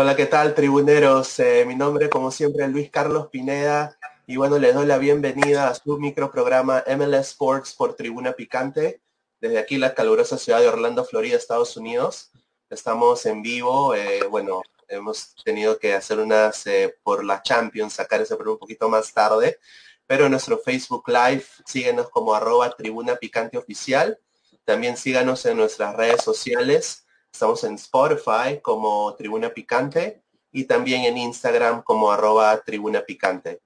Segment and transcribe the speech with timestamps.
[0.00, 1.38] Hola, ¿qué tal, tribuneros?
[1.40, 3.98] Eh, mi nombre, como siempre, es Luis Carlos Pineda.
[4.26, 9.02] Y bueno, les doy la bienvenida a su microprograma MLS Sports por Tribuna Picante.
[9.42, 12.30] Desde aquí, la calurosa ciudad de Orlando, Florida, Estados Unidos.
[12.70, 13.94] Estamos en vivo.
[13.94, 18.60] Eh, bueno, hemos tenido que hacer unas eh, por la Champions, sacar ese programa un
[18.60, 19.58] poquito más tarde.
[20.06, 24.18] Pero en nuestro Facebook Live, síguenos como arroba Tribuna Picante Oficial.
[24.64, 31.16] También síganos en nuestras redes sociales Estamos en Spotify como Tribuna Picante y también en
[31.16, 33.60] Instagram como arroba Tribuna Picante.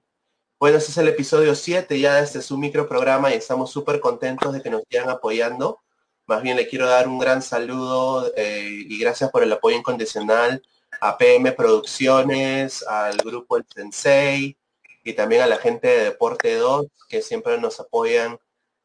[0.59, 4.53] Bueno, este es el episodio 7 ya de este su microprograma y estamos súper contentos
[4.53, 5.81] de que nos sigan apoyando.
[6.27, 10.61] Más bien le quiero dar un gran saludo eh, y gracias por el apoyo incondicional
[11.01, 14.57] a PM Producciones, al grupo El Sensei
[15.03, 18.39] y también a la gente de Deporte 2 que siempre nos apoyan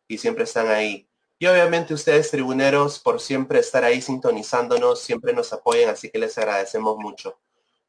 [0.09, 1.10] y siempre están ahí.
[1.43, 6.37] Y obviamente ustedes, tribuneros, por siempre estar ahí sintonizándonos, siempre nos apoyan, así que les
[6.37, 7.39] agradecemos mucho.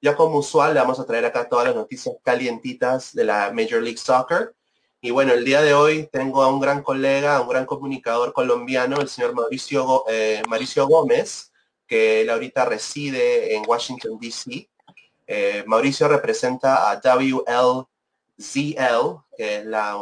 [0.01, 3.81] Ya como usual, le vamos a traer acá todas las noticias calientitas de la Major
[3.81, 4.55] League Soccer.
[5.01, 8.31] Y bueno, el día de hoy tengo a un gran colega, a un gran comunicador
[8.31, 11.51] colombiano, el señor Mauricio, eh, Mauricio Gómez,
[11.85, 14.69] que ahorita reside en Washington, D.C.
[15.27, 17.85] Eh, Mauricio representa a WLZL,
[19.35, 19.99] que es la,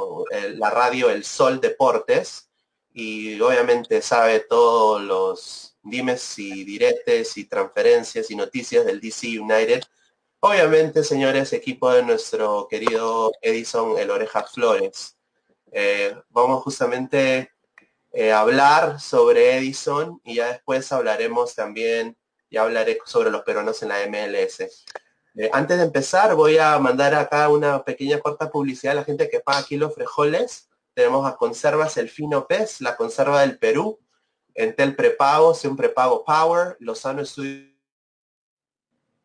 [0.54, 2.49] la radio El Sol Deportes
[2.94, 9.84] y obviamente sabe todos los dimes y diretes y transferencias y noticias del DC United.
[10.42, 15.18] Obviamente, señores, equipo de nuestro querido Edison El Oreja Flores.
[15.72, 17.52] Eh, vamos justamente
[18.12, 22.18] eh, a hablar sobre Edison y ya después hablaremos también,
[22.50, 24.62] ya hablaré sobre los peruanos en la MLS.
[25.36, 29.30] Eh, antes de empezar, voy a mandar acá una pequeña corta publicidad a la gente
[29.30, 34.00] que paga aquí los frejoles tenemos a Conservas El Fino Pez, la conserva del Perú,
[34.54, 37.70] Entel Prepago, un Prepago Power, Lozano Estudio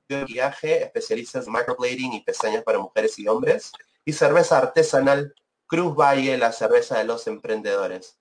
[0.08, 3.72] de Viaje, especialistas en microblading y pestañas para mujeres y hombres,
[4.04, 5.34] y cerveza artesanal
[5.66, 8.18] Cruz Valle, la cerveza de los emprendedores.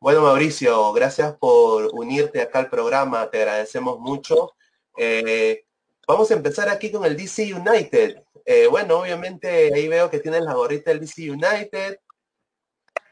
[0.00, 4.52] Bueno, Mauricio, gracias por unirte acá al programa, te agradecemos mucho.
[4.96, 5.64] Eh,
[6.06, 8.22] vamos a empezar aquí con el DC United.
[8.44, 12.00] Eh, bueno, obviamente ahí veo que tienes la gorrita del DC United,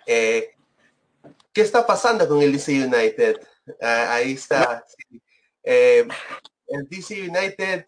[0.08, 0.54] eh,
[1.52, 3.46] ¿Qué está pasando con el DC United?
[3.80, 4.84] Ah, ahí está.
[5.62, 6.08] Eh,
[6.69, 7.84] el DC United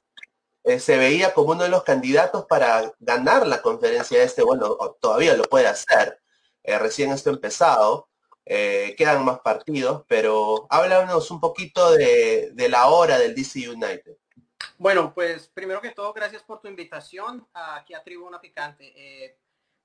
[0.65, 4.43] eh, se veía como uno de los candidatos para ganar la conferencia este.
[4.43, 6.21] Bueno, todavía lo puede hacer.
[6.63, 8.11] recién esto empezado.
[8.45, 14.17] quedan más partidos, pero háblanos un poquito de, de, la hora del DC United.
[14.77, 18.93] Bueno, pues primero que todo, gracias por tu invitación aquí a Tribuna Picante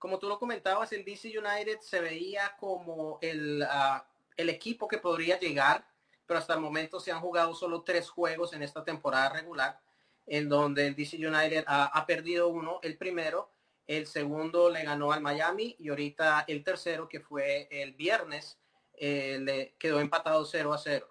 [0.05, 4.07] como tú lo comentabas, el DC United se veía como el, ah,
[4.37, 5.83] el equipo que podría llegar,
[6.27, 9.81] pero hasta el momento se han jugado solo tres juegos en esta temporada regular,
[10.27, 13.49] en donde el DC United ha, perdido uno, el primero,
[13.87, 18.59] el segundo le ganó al Miami y ahorita el tercero, que fue el viernes,
[18.93, 21.09] eh, le quedó empatado 0 a 0.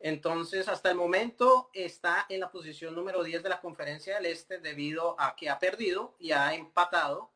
[0.00, 4.58] Entonces, hasta el momento está en la posición número 10 de la conferencia del Este
[4.58, 7.32] debido a que ha perdido y ha empatado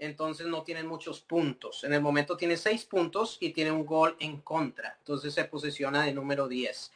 [0.00, 1.84] entonces no tienen muchos puntos.
[1.84, 4.96] En el momento tiene seis puntos y tiene un gol en contra.
[4.98, 6.92] Entonces se posiciona de número 10.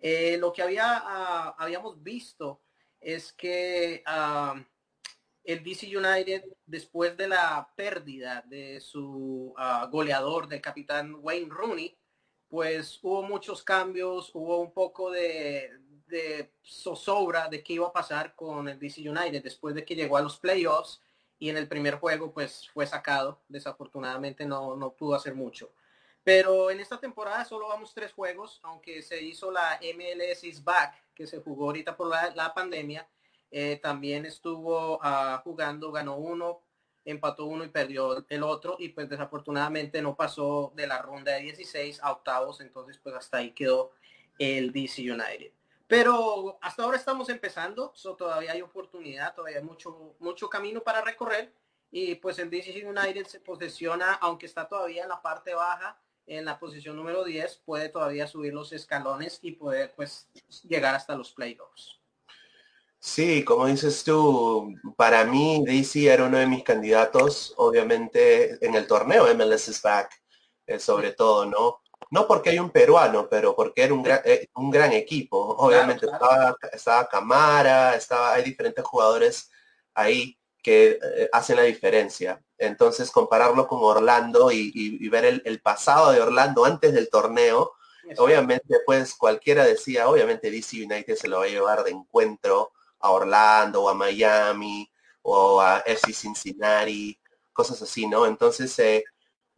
[0.00, 2.60] Eh, lo que había, ah, habíamos visto
[3.00, 4.60] es que ah,
[5.44, 11.96] el DC United, después de la pérdida de su ah, goleador, del capitán Wayne Rooney,
[12.48, 15.70] pues hubo muchos cambios, hubo un poco de,
[16.08, 20.16] de zozobra de qué iba a pasar con el DC United después de que llegó
[20.16, 21.00] a los playoffs
[21.38, 23.40] y en el primer juego pues fue sacado.
[23.48, 25.70] Desafortunadamente no, no pudo hacer mucho.
[26.24, 31.02] Pero en esta temporada solo vamos tres juegos, aunque se hizo la MLS is back,
[31.14, 33.08] que se jugó ahorita por la, pandemia.
[33.50, 36.60] Eh, también estuvo ah, jugando, ganó uno,
[37.04, 38.76] empató uno y perdió el otro.
[38.78, 42.60] Y pues desafortunadamente no pasó de la ronda de 16 a octavos.
[42.60, 43.92] Entonces pues hasta ahí quedó
[44.38, 45.52] el DC United.
[45.88, 51.00] Pero hasta ahora estamos empezando, so todavía hay oportunidad, todavía hay mucho, mucho camino para
[51.00, 51.52] recorrer.
[51.90, 56.44] Y pues el DC United se posiciona, aunque está todavía en la parte baja, en
[56.44, 60.28] la posición número 10, puede todavía subir los escalones y poder pues
[60.68, 61.98] llegar hasta los playoffs.
[63.00, 68.86] Sí, como dices tú, para mí DC era uno de mis candidatos, obviamente en el
[68.86, 70.10] torneo MLS is back,
[70.66, 71.80] eh, sobre todo, ¿no?
[72.10, 75.38] No porque hay un peruano, pero porque era un gran, eh, un gran equipo.
[75.38, 79.50] Obviamente Estaba, estaba Camara, estaba, hay diferentes jugadores
[79.94, 82.42] ahí que eh, hacen la diferencia.
[82.56, 87.72] Entonces compararlo con Orlando y, ver el, pasado de Orlando antes del torneo,
[88.16, 93.10] obviamente pues cualquiera decía, obviamente DC United se lo va a llevar de encuentro a
[93.10, 94.90] Orlando o a Miami
[95.22, 97.18] o a FC Cincinnati,
[97.52, 98.26] cosas así, ¿no?
[98.26, 99.04] Entonces, eh,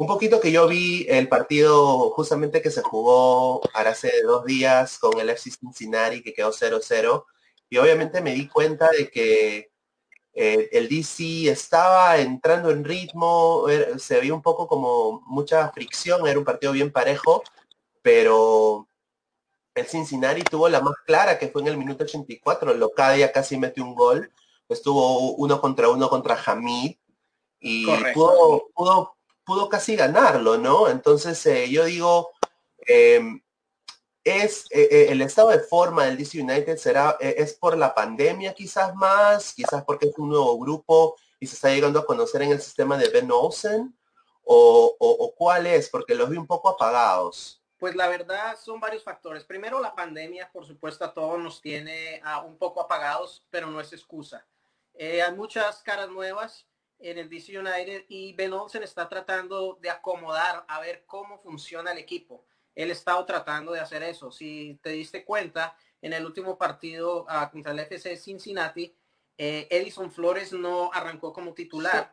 [0.00, 5.20] un poquito que yo vi el partido justamente que se jugó hace dos días con
[5.20, 7.26] el FC Cincinnati que quedó 0-0
[7.69, 9.70] y obviamente me di cuenta de que
[10.32, 13.67] eh, el DC estaba entrando en ritmo,
[13.99, 17.43] se veía un poco como mucha fricción, era un partido bien parejo,
[18.00, 18.88] pero
[19.75, 22.73] el Cincinnati tuvo la más clara, que fue en el minuto 84.
[22.73, 24.32] Locadia casi metió un gol.
[24.67, 26.96] Estuvo uno contra uno contra Hamid
[27.61, 29.19] y pudo, pudo,
[29.50, 30.88] pudo, casi ganarlo, ¿no?
[30.88, 32.31] Entonces eh, yo digo,
[32.87, 33.43] em,
[34.23, 38.55] es eh, eh, el estado de forma del DC United será es por la pandemia
[38.55, 42.52] quizás más, quizás porque es un nuevo grupo y se está llegando a conocer en
[42.52, 43.93] el sistema de Ben Olsen
[44.44, 47.61] o, o cuál es, porque los vi un poco apagados.
[47.76, 49.43] Pues la verdad son varios factores.
[49.43, 53.81] Primero la pandemia, por supuesto, a todos nos tiene uh, un poco apagados, pero no
[53.81, 54.46] es excusa.
[54.96, 56.69] Hay muchas caras nuevas
[57.00, 61.93] en el DC United y Ben Olsen está tratando de acomodar a ver cómo funciona
[61.93, 62.44] el equipo.
[62.75, 64.31] Él está tratando de hacer eso.
[64.31, 68.94] Si te diste cuenta, en el último partido uh, contra el FC Cincinnati,
[69.37, 72.12] eh, Edison Flores no arrancó como titular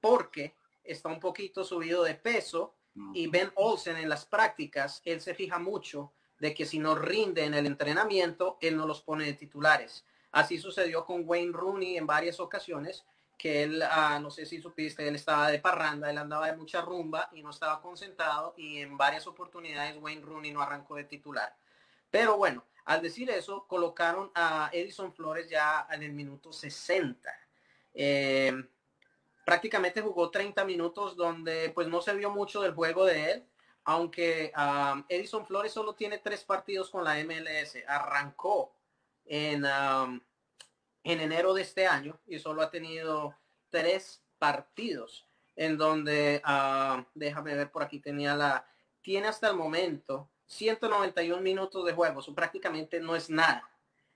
[0.00, 2.76] porque está un poquito subido de peso
[3.14, 7.44] y Ben Olsen en las prácticas, él se fija mucho de que si no rinde
[7.44, 10.04] en el entrenamiento, él no los pone de titulares.
[10.32, 13.04] Así sucedió con Wayne Rooney en varias ocasiones,
[13.40, 16.82] que él, ah, no sé si supiste, él estaba de parranda, él andaba de mucha
[16.82, 21.56] rumba y no estaba concentrado y en varias oportunidades Wayne Rooney no arrancó de titular.
[22.10, 27.30] Pero bueno, al decir eso, colocaron a Edison Flores ya en el minuto 60
[29.50, 33.44] prácticamente jugó 30 minutos donde pues no se vio mucho del juego de él,
[33.82, 37.78] aunque um, Edison Flores solo tiene tres partidos con la MLS.
[37.88, 38.72] Arrancó
[39.24, 40.20] en, um,
[41.04, 43.36] en enero de este año y solo ha tenido
[43.70, 45.26] tres partidos
[45.56, 48.66] en donde, um, déjame ver por aquí, tenía la,
[49.02, 53.68] tiene hasta el momento 191 minutos de juego, prácticamente no es nada.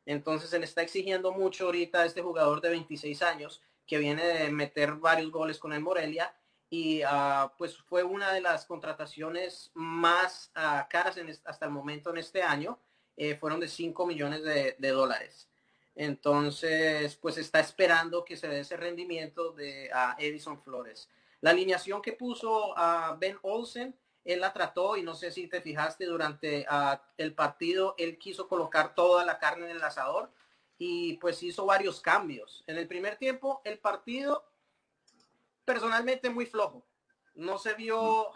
[0.07, 4.25] Entonces se le está exigiendo mucho ahorita a este jugador de 26 años que viene
[4.25, 6.35] de meter varios goles con el Morelia
[6.71, 12.11] y uh, pues fue una de las contrataciones más uh, caras en hasta el momento
[12.11, 12.79] en este año.
[13.17, 15.49] Eh, fueron de 5 millones de, dólares.
[15.97, 21.09] Entonces, pues está esperando que se dé ese rendimiento de Edison Flores.
[21.41, 23.95] La alineación que puso a Ben Olsen,
[24.25, 26.67] él la trató y no sé si te fijaste durante
[27.19, 30.33] el partido, él quiso colocar toda la carne en el asador
[30.79, 32.65] y pues hizo varios cambios.
[32.67, 34.51] En el primer tiempo el partido
[35.65, 36.85] personalmente muy flojo.
[37.35, 38.33] No se vio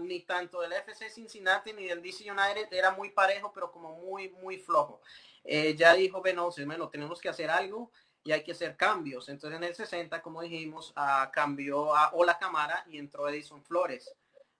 [0.00, 4.30] ni tanto del FC Cincinnati ni del DC United, era muy parejo, pero como muy,
[4.30, 5.00] muy flojo.
[5.46, 7.92] Eh, ya dijo Benoce, bueno, tenemos que hacer algo
[8.24, 9.28] y hay que hacer cambios.
[9.28, 14.12] Entonces en el 60, como dijimos, uh, cambió a Ola Camara y entró Edison Flores.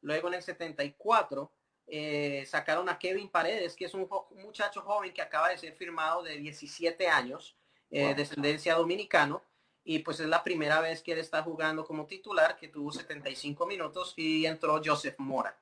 [0.02, 1.50] Luego en el 74
[1.88, 6.22] eh, sacaron a Kevin Paredes, que es un, muchacho joven que acaba de ser firmado
[6.22, 7.56] de 17 años,
[7.90, 9.42] eh, descendencia dominicano,
[9.82, 13.66] y pues es la primera vez que él está jugando como titular, que tuvo 75
[13.66, 15.56] minutos y entró Joseph Mora.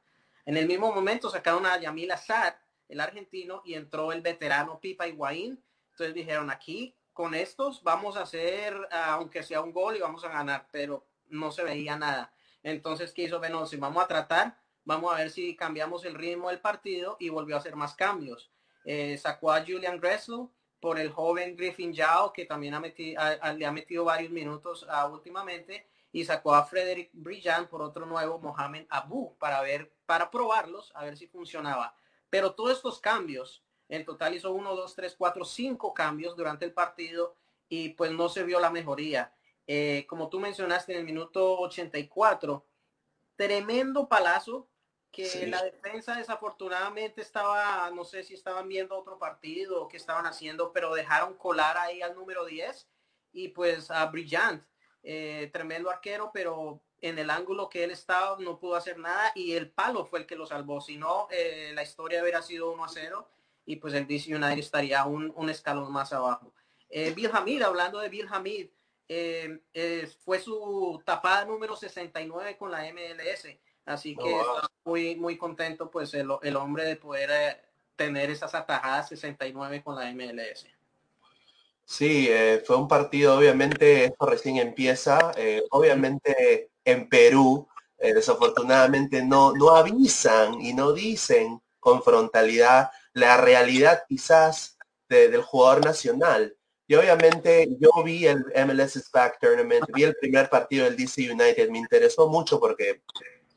[0.47, 5.07] En el mismo momento sacaron a Yamil Azar, el argentino, y entró el veterano Pipa
[5.07, 5.63] Higuaín.
[5.91, 10.29] Entonces dijeron, aquí con estos vamos a hacer, aunque sea un gol y vamos a
[10.29, 12.33] ganar, pero no se veía nada.
[12.63, 13.77] Entonces, ¿qué hizo Venosi?
[13.77, 17.59] Vamos a tratar Vamos a ver si cambiamos el ritmo del partido y volvió a
[17.59, 18.51] hacer más cambios.
[18.85, 20.49] Eh, sacó a Julian Gressel
[20.79, 23.23] por el joven Griffin Yao, que también ha metido,
[23.57, 28.39] le ha metido varios minutos uh, últimamente, y sacó a Frederick Brillant por otro nuevo
[28.39, 31.97] Mohamed Abu para ver, para probarlos, a ver si funcionaba.
[32.35, 36.73] Pero todos estos cambios, en total hizo uno, dos, tres, cuatro, cinco cambios durante el
[36.73, 37.37] partido
[37.69, 39.33] y pues no se vio la mejoría.
[39.69, 42.67] Eh, como tú mencionaste en el minuto 84,
[43.37, 44.69] tremendo palazo
[45.13, 50.27] que la defensa desafortunadamente estaba, no sé si estaban viendo otro partido o qué estaban
[50.27, 52.89] haciendo, pero dejaron colar ahí al número 10
[53.31, 54.67] y pues a Brillant,
[55.05, 59.53] eh, tremendo arquero, pero en el ángulo que él estaba no pudo hacer nada y
[59.53, 62.85] el palo fue el que lo salvó, si no eh, la historia hubiera sido 1
[62.85, 63.29] a 0
[63.67, 66.53] y pues el DC United estaría un, un escalón más abajo.
[66.89, 68.69] Eh, Bill Hamid, hablando de Bill Hamid,
[70.25, 74.37] fue su tapada número 69 con la MLS Así oh, que
[74.85, 77.61] muy, muy contento pues el, el hombre de poder eh,
[77.97, 80.67] tener esas atajadas 69 con la MLS.
[81.85, 89.53] Sí, eh, fue un partido, obviamente, esto recién empieza, eh, obviamente en Perú, desafortunadamente no,
[89.55, 94.77] no avisan y no dicen con frontalidad la realidad quizás
[95.09, 96.55] del jugador nacional.
[96.87, 101.71] Y obviamente yo vi el MLS Back Tournament, vi el primer partido del DC United,
[101.71, 103.03] me interesó mucho porque,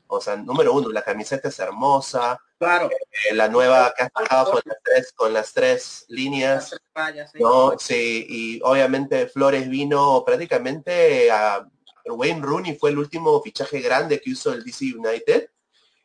[0.06, 2.90] o sea, número uno, la camiseta es hermosa, Claro.
[2.90, 7.30] eh, la nueva que ha sacado con las tres, con las tres líneas, Las rayas,
[7.32, 7.38] sí.
[7.40, 7.78] ¿no?
[7.78, 11.68] Sí, y obviamente Flores vino prácticamente a
[12.14, 15.50] Wayne Rooney fue el último fichaje grande que hizo el DC United.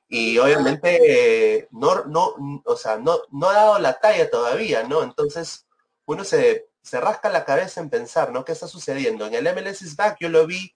[0.07, 0.99] Y obviamente
[1.57, 5.01] eh, no, no, o sea, no, no ha dado la talla todavía, ¿no?
[5.03, 5.65] Entonces
[6.05, 8.45] uno se, se rasca la cabeza en pensar, ¿no?
[8.45, 9.25] ¿Qué está sucediendo?
[9.25, 10.73] En el MLS is back yo lo vi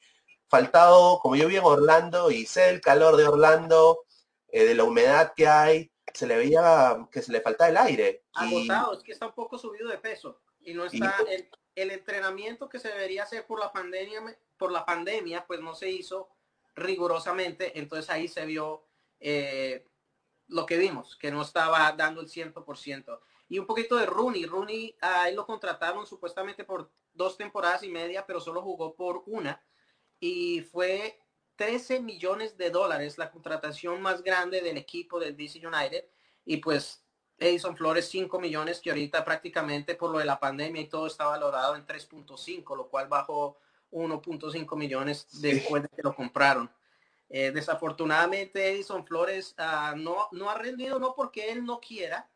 [0.47, 4.05] faltado, como yo vi en Orlando y sé el calor de Orlando,
[4.47, 8.23] eh, de la humedad que hay, se le veía que se le faltaba el aire.
[8.45, 12.67] Y- es que está un poco subido de peso y no está el, el entrenamiento
[12.69, 14.21] que se debería hacer por la pandemia,
[14.57, 16.29] por la pandemia, pues no se hizo
[16.75, 18.83] rigurosamente, entonces ahí se vio
[19.19, 19.87] eh,
[20.47, 23.19] lo que vimos, que no estaba dando el 100%.
[23.49, 27.89] Y un poquito de Rooney, Rooney a él lo contrataron supuestamente por dos temporadas y
[27.89, 29.61] media, pero solo jugó por una
[30.19, 31.19] y fue
[31.55, 36.05] 13 millones de dólares la contratación más grande del equipo del DC United
[36.45, 37.03] y pues
[37.37, 41.25] Edison Flores 5 millones que ahorita prácticamente por lo de la pandemia y todo está
[41.25, 43.57] valorado en 3.5, lo cual bajó
[43.91, 46.69] 1.5 millones después de que lo compraron.
[47.29, 52.29] Eh, desafortunadamente Edison Flores ah, no, no ha rendido no porque él no quiera,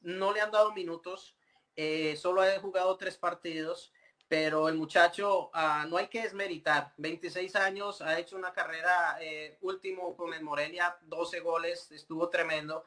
[0.00, 1.36] no le han dado minutos,
[1.76, 3.92] eh, solo ha jugado tres partidos,
[4.28, 6.94] pero el muchacho ah, no hay que desmeritar.
[6.96, 12.84] 26 años, ha hecho una carrera eh, último con el Morelia, 12 goles, estuvo tremendo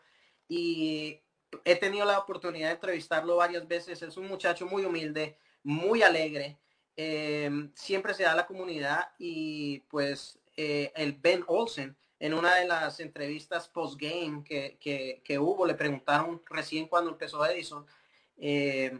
[0.47, 1.19] y
[1.65, 4.01] he tenido la oportunidad de entrevistarlo varias veces.
[4.01, 6.57] Es un muchacho muy humilde, muy alegre,
[6.95, 12.55] eh, siempre se da a la comunidad y pues eh, el Ben Olsen en una
[12.55, 17.85] de las entrevistas post-game que, que, que, hubo, le preguntaron recién cuando empezó Edison,
[18.37, 18.97] eh,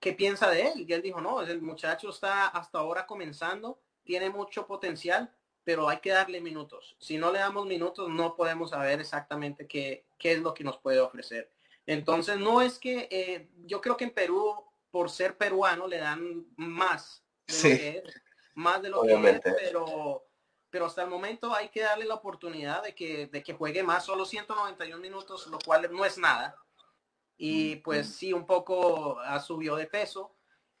[0.00, 0.86] ¿qué piensa de él?
[0.88, 5.30] Y él dijo, no, el muchacho está hasta ahora comenzando, tiene mucho potencial,
[5.62, 6.96] pero hay que darle minutos.
[6.98, 10.78] Si no le damos minutos, no podemos saber exactamente qué, qué es lo que nos
[10.78, 11.50] puede ofrecer.
[11.86, 14.54] Entonces, no es que eh, yo creo que en Perú,
[14.90, 17.70] por ser peruano, le dan más de Sí.
[17.70, 18.22] lo que es,
[18.54, 19.42] más de lo Obviamente.
[19.42, 20.24] que es, pero,
[20.70, 24.04] pero hasta el momento hay que darle la oportunidad de que, de que juegue más,
[24.04, 26.56] solo 191 minutos, lo cual no es nada.
[27.36, 30.36] Y pues sí, un poco ah, subió de peso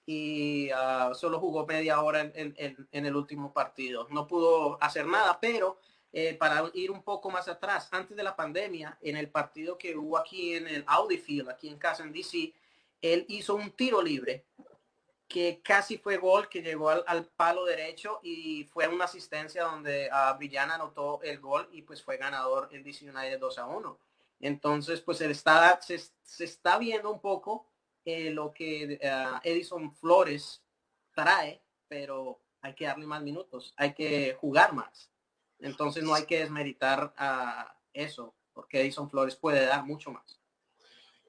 [0.06, 4.06] y ah, solo jugó media hora en, en- en- en el último partido.
[4.10, 5.80] No pudo hacer nada, pero
[6.12, 9.96] eh, para ir un poco más atrás, antes de la pandemia, en el partido que
[9.96, 12.54] hubo aquí en el Audi Field, aquí en casa en DC,
[13.02, 14.46] él hizo un tiro libre
[15.28, 20.10] que casi fue gol, que llegó al, al palo derecho y fue una asistencia donde
[20.10, 23.98] uh, Villana anotó el gol y pues fue ganador el DC United 2 a 1.
[24.40, 27.66] Entonces, pues él está, se, se está viendo un poco
[28.04, 30.62] eh, lo que uh, Edison Flores
[31.14, 35.10] trae, pero hay que darle más minutos, hay que jugar más.
[35.60, 40.40] Entonces no hay que desmeritar a eso, porque Edison Flores puede dar mucho más.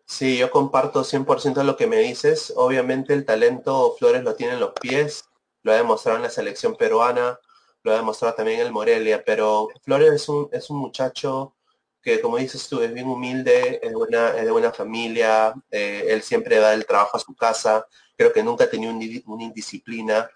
[0.08, 2.54] Sí, yo comparto 100% lo que me dices.
[2.56, 5.26] Obviamente el talento Flores lo tiene en los pies,
[5.64, 7.40] lo ha demostrado en la selección peruana,
[7.84, 11.56] lo ha demostrado también en el Morelia, pero Flores es un, es un muchacho
[12.02, 16.22] que, como dices tú, es bien humilde, es, buena, es de buena familia, eh, él
[16.22, 20.30] siempre da el trabajo a su casa, creo que nunca ha tenido un, una indisciplina,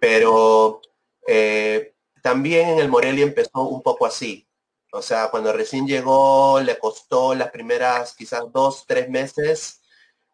[0.00, 0.80] pero
[1.26, 4.46] eh, también en el Morelia empezó un poco así,
[4.94, 9.80] o sea, cuando recién llegó le costó las primeras quizás dos, tres meses,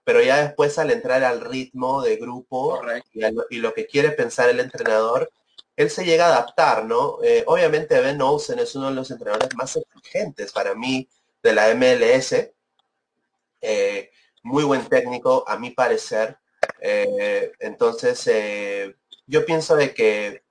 [0.02, 2.80] pero ya después al entrar al ritmo de grupo
[3.12, 5.30] y, lo, y, lo, que quiere pensar el entrenador,
[5.76, 7.22] él se llega a adaptar, ¿no?
[7.22, 11.08] Eh, obviamente Ben Olsen es uno de los entrenadores más exigentes para mí
[11.40, 12.50] de la MLS.
[13.60, 14.10] Eh,
[14.42, 16.36] muy buen técnico, a mi parecer.
[16.80, 18.28] Eh, entonces,
[19.28, 20.42] yo pienso de que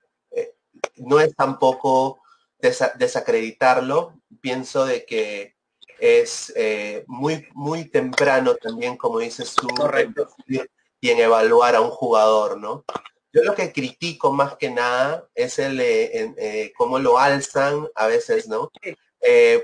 [0.95, 2.21] no es tampoco
[2.59, 4.13] desa desacreditarlo.
[4.41, 5.57] Pienso de que
[5.99, 10.29] es eh, muy, muy temprano también, como dices tú, Correcto.
[10.47, 12.85] y en evaluar a un jugador, ¿no?
[13.33, 18.07] Yo lo que critico más que nada es el eh, eh, cómo lo alzan a
[18.07, 18.71] veces, ¿no?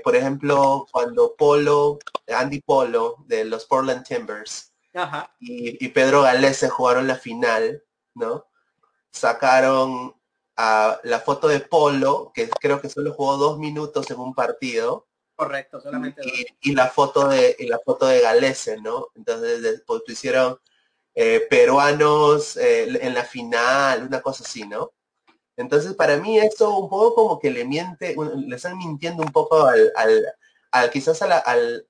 [0.02, 1.98] Por ejemplo, cuando Polo,
[2.28, 5.34] Andy Polo de los Portland Timbers Ajá.
[5.40, 7.82] Y, y, Pedro Galese jugaron la final,
[8.14, 8.46] ¿no?
[9.10, 10.14] Sacaron
[10.56, 15.06] a la foto de Polo, que creo que solo jugó dos minutos en un partido.
[15.36, 19.08] Correcto, solamente y, y, la foto de y la foto de Galese, ¿no?
[19.16, 20.60] Entonces después hicieron
[21.14, 24.92] eh, peruanos eh, en la final, una cosa así, ¿no?
[25.56, 28.14] Entonces para mí esto un poco como que le miente,
[28.46, 30.24] le están mintiendo un poco al, al,
[30.70, 31.86] al quizás a la, al,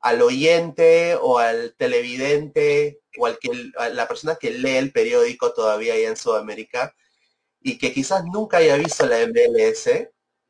[0.00, 5.52] al oyente o al televidente o al que a la persona que lee el periódico
[5.52, 6.94] todavía ahí en Sudamérica
[7.62, 9.88] y que quizás nunca haya visto la MLS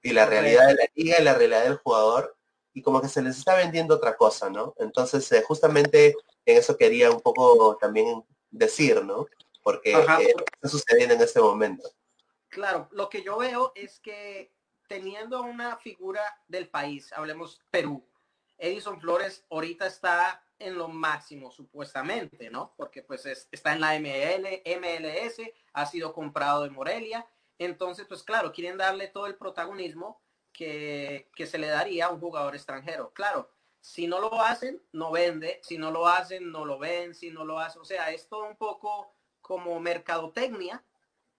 [0.02, 2.36] y la realidad de la liga y la realidad del jugador
[2.74, 4.74] y como que se les está vendiendo otra cosa, ¿no?
[4.78, 6.16] Entonces, eh, justamente
[6.46, 9.26] en eso quería un poco también decir, ¿no?
[9.62, 11.88] Porque eh, está sucediendo en este momento.
[12.48, 14.52] Claro, lo que yo veo es que
[14.88, 18.04] teniendo una figura del país, hablemos Perú,
[18.58, 22.74] Edison Flores ahorita está en lo máximo supuestamente, ¿no?
[22.76, 25.40] Porque pues está en la ML, MLS,
[25.72, 27.26] ha sido comprado de Morelia,
[27.58, 30.20] entonces pues claro, quieren darle todo el protagonismo
[30.52, 33.12] que, que se le daría a un jugador extranjero.
[33.12, 33.50] Claro,
[33.80, 37.44] si no lo hacen, no vende, si no lo hacen, no lo ven, si no
[37.44, 40.84] lo hacen, o sea, es todo un poco como mercadotecnia.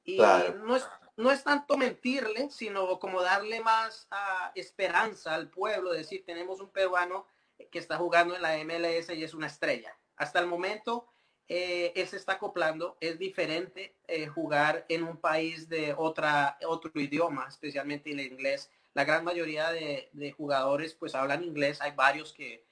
[0.05, 5.91] Y no es no es tanto mentirle, sino como darle más uh, esperanza al pueblo,
[5.91, 7.27] decir, tenemos un peruano
[7.71, 9.97] que está jugando en la MLS y es una estrella.
[10.15, 11.07] Hasta el momento,
[11.47, 16.91] eh, él se está acoplando, es diferente eh, jugar en un país de otra, otro
[16.99, 18.71] idioma, especialmente el inglés.
[18.93, 22.63] La gran mayoría de, de jugadores pues hablan inglés, hay varios que,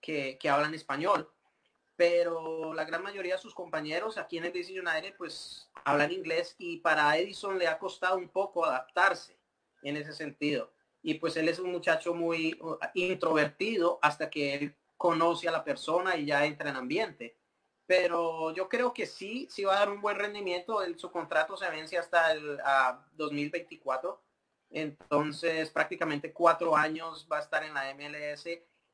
[0.00, 1.30] que, que hablan español,
[1.96, 6.54] pero la gran mayoría de sus compañeros aquí en el DC United pues hablan inglés
[6.58, 9.36] y para Edison le ha costado un poco adaptarse
[9.82, 10.72] en ese sentido.
[11.02, 15.64] Y pues él es un muchacho muy uh, introvertido hasta que él conoce a la
[15.64, 17.36] persona y ya entra en ambiente.
[17.86, 20.82] Pero yo creo que sí, sí va a dar un buen rendimiento.
[20.82, 22.58] El, su contrato se vence hasta el
[23.12, 24.22] 2024.
[24.70, 28.46] Entonces prácticamente cuatro años va a estar en la MLS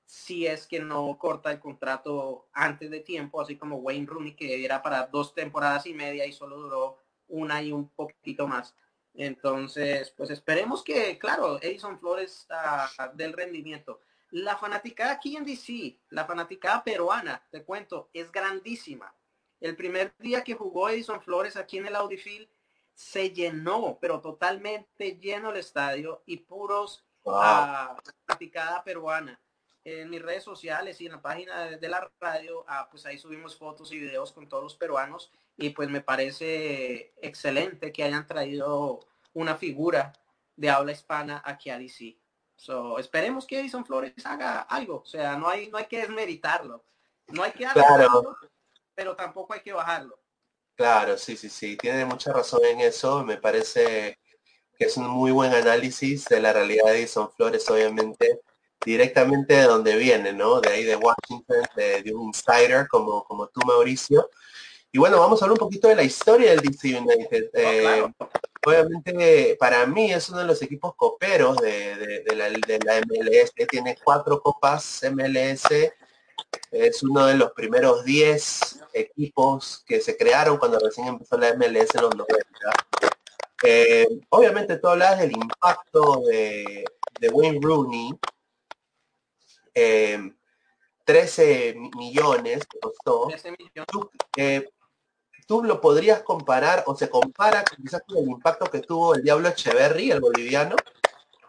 [0.07, 4.65] si es que no corta el contrato antes de tiempo, así como Wayne Rooney, que
[4.65, 6.99] era para dos temporadas y media y solo duró
[7.29, 8.75] una y un poquito más.
[9.17, 14.01] Entonces, pues esperemos que, claro, Edison Flores uh, del rendimiento.
[14.31, 19.15] La fanática aquí en DC, la fanática peruana, te cuento, es grandísima.
[19.61, 22.49] El primer día que jugó Edison Flores aquí en el Audifield,
[22.93, 27.97] se llenó, pero totalmente lleno el estadio y puros wow.
[28.27, 29.41] fanaticada peruana
[29.87, 33.57] en mis redes sociales y en la página de, la radio, ah, pues ahí subimos
[33.57, 39.07] fotos y videos con todos los peruanos y pues me parece excelente que hayan traído
[39.33, 40.13] una figura
[40.57, 42.19] de habla hispana aquí a DC.
[42.57, 46.85] So, esperemos que Edison Flores haga algo, o sea, no hay, no hay que desmeritarlo,
[47.29, 48.37] no hay que claro.
[48.93, 50.19] pero tampoco hay que bajarlo.
[50.75, 54.19] Claro, sí, sí, sí, tiene mucha razón en eso, me parece
[54.77, 58.41] que es un muy buen análisis de la realidad de Edison Flores, obviamente
[58.85, 60.61] directamente de donde viene, ¿no?
[60.61, 64.31] De ahí de Washington, de, un insider como, como tú, Mauricio.
[64.93, 67.51] Y bueno, vamos a hablar un poquito de la historia del DC United.
[67.53, 68.13] Oh, eh,
[68.65, 73.53] obviamente, para mí es uno de los equipos coperos de, de, la, de la MLS.
[73.69, 75.65] Tiene cuatro copas MLS.
[76.71, 81.95] Es uno de los primeros 10 equipos que se crearon cuando recién empezó la MLS
[81.95, 82.37] en los 90.
[83.63, 86.85] Eh, obviamente tú hablas del impacto de,
[87.21, 88.11] de Wayne Rooney
[91.05, 93.29] 13 em, millones que costó.
[93.87, 94.69] Tú, eh,
[95.47, 99.49] ¿Tú, lo podrías comparar o se compara quizás con el impacto que tuvo el Diablo
[99.49, 100.75] Echeverry, el boliviano?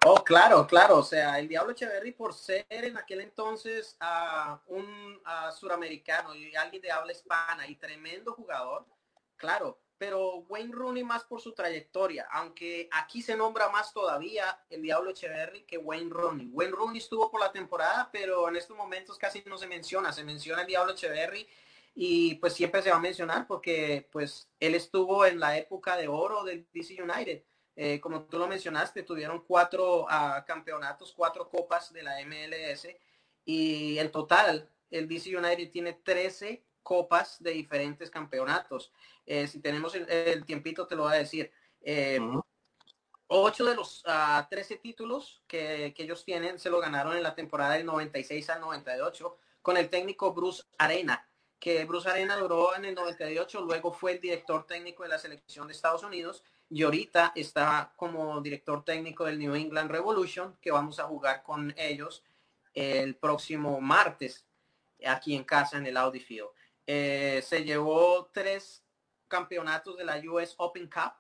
[0.06, 0.98] Oh, claro, claro.
[0.98, 6.56] O sea, el Diablo Echeverry por ser en aquel entonces uh, un uh, suramericano y
[6.56, 8.86] alguien de habla hispana y tremendo jugador,
[9.36, 14.82] claro, pero Wayne Rooney más por su trayectoria, aunque aquí se nombra más todavía el
[14.82, 16.50] Diablo Echeverry que Wayne Rooney.
[16.52, 20.24] Wayne Rooney estuvo por la temporada, pero en estos momentos casi no se menciona, se
[20.24, 21.48] menciona el Diablo Echeverry
[21.96, 26.08] y pues siempre se va a mencionar porque pues él estuvo en la época de
[26.08, 27.44] oro del DC United.
[27.76, 32.88] Eh, como tú lo mencionaste, tuvieron cuatro uh, campeonatos, cuatro copas de la MLS
[33.46, 38.94] y en total el DC United tiene 13 copas de diferentes campeonatos.
[39.26, 41.52] Eh, si tenemos el, tiempito, te lo voy a decir.
[41.82, 42.18] Eh,
[43.28, 47.24] ocho de los uh, ah, 13 títulos que, que, ellos tienen se lo ganaron en
[47.24, 51.28] la temporada del 96 al 98 con el técnico Bruce Arena,
[51.60, 55.68] que Bruce Arena duró en el 98, luego fue el director técnico de la selección
[55.68, 61.00] de Estados Unidos y ahorita está como director técnico del New England Revolution, que vamos
[61.00, 62.24] a jugar con ellos
[62.74, 64.46] el próximo martes
[65.06, 66.48] aquí en casa en el Audi Field.
[66.88, 68.84] Eh, se llevó tres
[69.28, 71.14] campeonatos de la US Open Cup.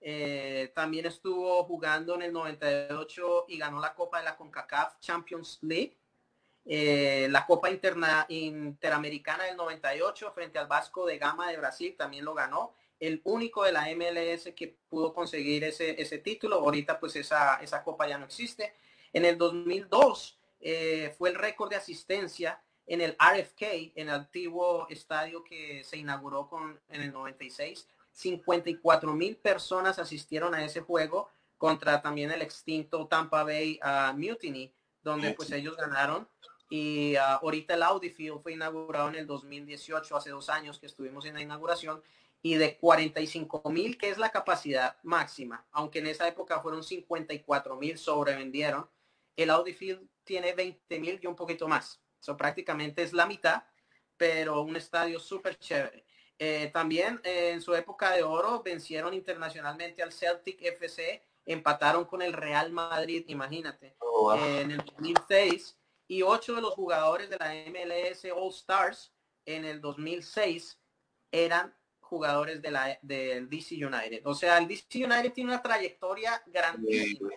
[0.00, 5.58] Eh, también estuvo jugando en el 98 y ganó la Copa de la CONCACAF Champions
[5.62, 5.98] League.
[6.64, 12.34] Eh, la Copa Interamericana del 98 frente al Vasco de Gama de Brasil también lo
[12.34, 12.74] ganó.
[13.00, 16.60] El único de la MLS que pudo conseguir ese, ese título.
[16.60, 18.74] Ahorita pues esa, esa copa ya no existe.
[19.12, 24.86] En el 2002 eh, fue el récord de asistencia en el RFK, en el antiguo
[24.88, 27.86] estadio que se inauguró con, en el 96.
[28.12, 34.72] 54 mil personas asistieron a ese juego contra también el extinto Tampa Bay uh, Mutiny,
[35.02, 36.28] donde pues ellos ganaron.
[36.68, 40.86] Y uh, ahorita el Audi Field fue inaugurado en el 2018, hace dos años que
[40.86, 42.02] estuvimos en la inauguración,
[42.42, 47.76] y de 45 mil, que es la capacidad máxima, aunque en esa época fueron 54
[47.76, 48.88] mil, sobrevendieron.
[49.36, 52.01] El Audi Field tiene 20 mil y un poquito más.
[52.22, 53.64] Eso prácticamente es la mitad,
[54.16, 56.04] pero un estadio súper chévere.
[56.38, 62.22] Eh, también eh, en su época de oro vencieron internacionalmente al Celtic FC, empataron con
[62.22, 67.52] el Real Madrid, imagínate, oh, en el 2006 y ocho de los jugadores de la
[67.70, 69.12] MLS All Stars
[69.44, 70.78] en el 2006
[71.32, 74.24] eran jugadores de la del DC United.
[74.26, 77.30] O sea, el DC United tiene una trayectoria grandísima.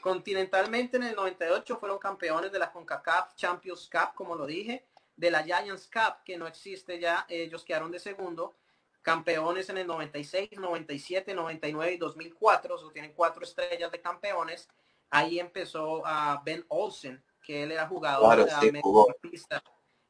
[0.00, 5.30] Continentalmente en el 98 fueron campeones de la CONCACAF Champions Cup, como lo dije, de
[5.30, 8.56] la Giants Cup, que no existe ya, ellos quedaron de segundo,
[9.02, 14.68] campeones en el 96, 97, 99 y 2004, o tienen cuatro estrellas de campeones.
[15.10, 19.62] Ahí empezó a Ben Olsen, que él era jugador, mediocampista.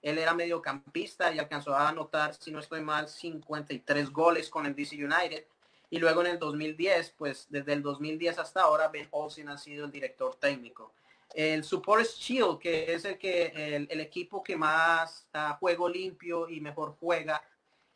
[0.02, 4.74] Él era mediocampista y alcanzó a anotar, si no estoy mal, 53 goles con el
[4.74, 5.46] DC United.
[5.90, 9.86] Y luego en el 2010, pues desde el 2010 hasta ahora, Ben Olsen ha sido
[9.86, 10.92] el director técnico.
[11.34, 13.46] El Support Shield, que es el que
[13.90, 17.42] el, equipo que más uh, juego limpio y mejor juega,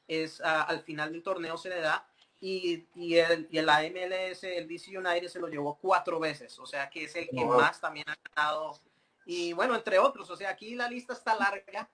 [0.07, 2.07] es uh, al final del torneo se le da.
[2.41, 6.67] Y, y, el, y la MLS, el DC United se lo llevó cuatro veces, o
[6.67, 8.79] sea que es el que más también ha ganado.
[9.25, 11.89] Y bueno, entre otros, o sea, aquí la lista está larga,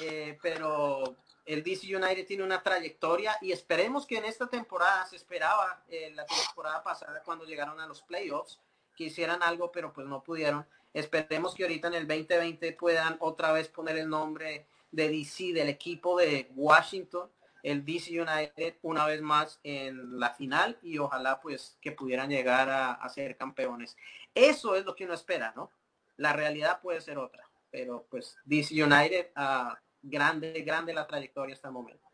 [0.00, 1.16] eh, pero
[1.46, 6.12] el DC United tiene una trayectoria y esperemos que en esta temporada se esperaba, eh,
[6.14, 8.60] la temporada pasada cuando llegaron a los playoffs,
[8.96, 10.66] que hicieran algo, pero pues no pudieron.
[10.92, 15.68] Esperemos que ahorita en el 2020 puedan otra vez poner el nombre de DC, del
[15.68, 17.30] equipo de Washington,
[17.62, 22.70] el DC United una vez más en la final y ojalá pues que pudieran llegar
[22.70, 23.96] a, ser campeones.
[24.34, 25.70] Eso es lo que uno espera, ¿no?
[26.16, 29.74] La realidad puede ser otra, pero pues DC United, uh,
[30.08, 32.06] grande, grande la trayectoria hasta el momento.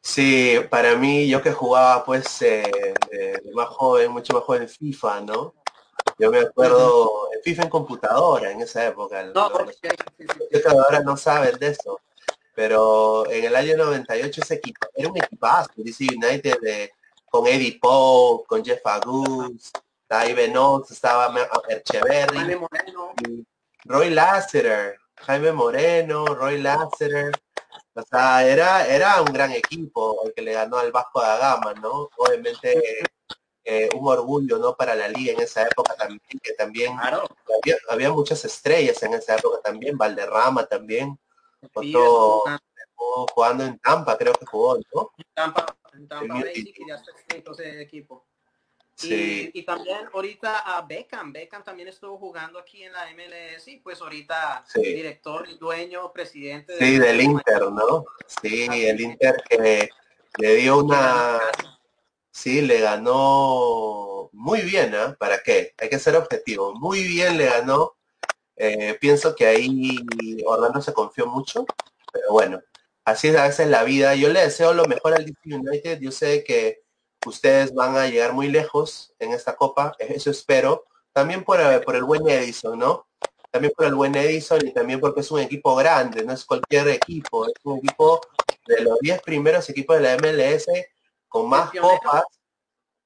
[0.00, 2.92] Sí, para mí, yo que jugaba pues eh,
[3.54, 5.54] más joven, mucho más joven FIFA, ¿no?
[6.18, 9.22] Yo me acuerdo, en FIFA en computadora en esa época.
[9.34, 9.50] No,
[10.70, 12.00] ahora no saben de eso.
[12.54, 16.90] Pero en el año 98 ese equipo, era un equipazo, DC United de,
[17.30, 19.70] con Eddie Poe, con Jeff Agus,
[20.08, 21.34] Dave Benoit, estaba
[21.68, 22.58] Echeverry,
[23.84, 27.32] Roy Lasseter, Jaime Moreno, Roy Lasseter.
[27.94, 31.74] O sea, era, era un gran equipo el que le ganó al Vasco da Gama,
[31.74, 32.08] ¿no?
[32.16, 33.02] Obviamente
[33.64, 36.96] eh, un orgullo no para la liga en esa época también que también
[37.90, 41.16] había, muchas estrellas en esa época también Valderrama también
[43.32, 45.12] jugando en Tampa creo que jugó ¿no?
[45.16, 48.26] en Tampa, en Tampa ya está ese equipo
[49.04, 54.00] y, también ahorita a Beckham, Beckham también estuvo jugando aquí en la MLS y pues
[54.00, 56.76] ahorita director, dueño, presidente.
[56.78, 58.04] Sí, del Inter, ¿no?
[58.26, 59.88] Sí, el Inter que
[60.38, 61.40] le dio una,
[62.32, 65.14] Sí, le ganó muy bien, ¿eh?
[65.18, 65.74] ¿Para qué?
[65.78, 66.74] Hay que ser objetivo.
[66.74, 67.94] Muy bien le ganó.
[68.56, 69.98] Eh, pienso que ahí
[70.46, 71.66] Orlando se confió mucho,
[72.12, 72.60] pero bueno,
[73.04, 74.14] así es a veces la vida.
[74.14, 76.00] Yo le deseo lo mejor al DC United.
[76.00, 76.82] Yo sé que
[77.26, 80.84] ustedes van a llegar muy lejos en esta copa, eso espero.
[81.12, 83.06] También por, eh, por el buen Edison, ¿no?
[83.50, 86.88] También por el buen Edison y también porque es un equipo grande, no es cualquier
[86.88, 88.20] equipo, es un equipo
[88.66, 90.66] de los 10 primeros equipos de la MLS
[91.28, 92.24] con más copas,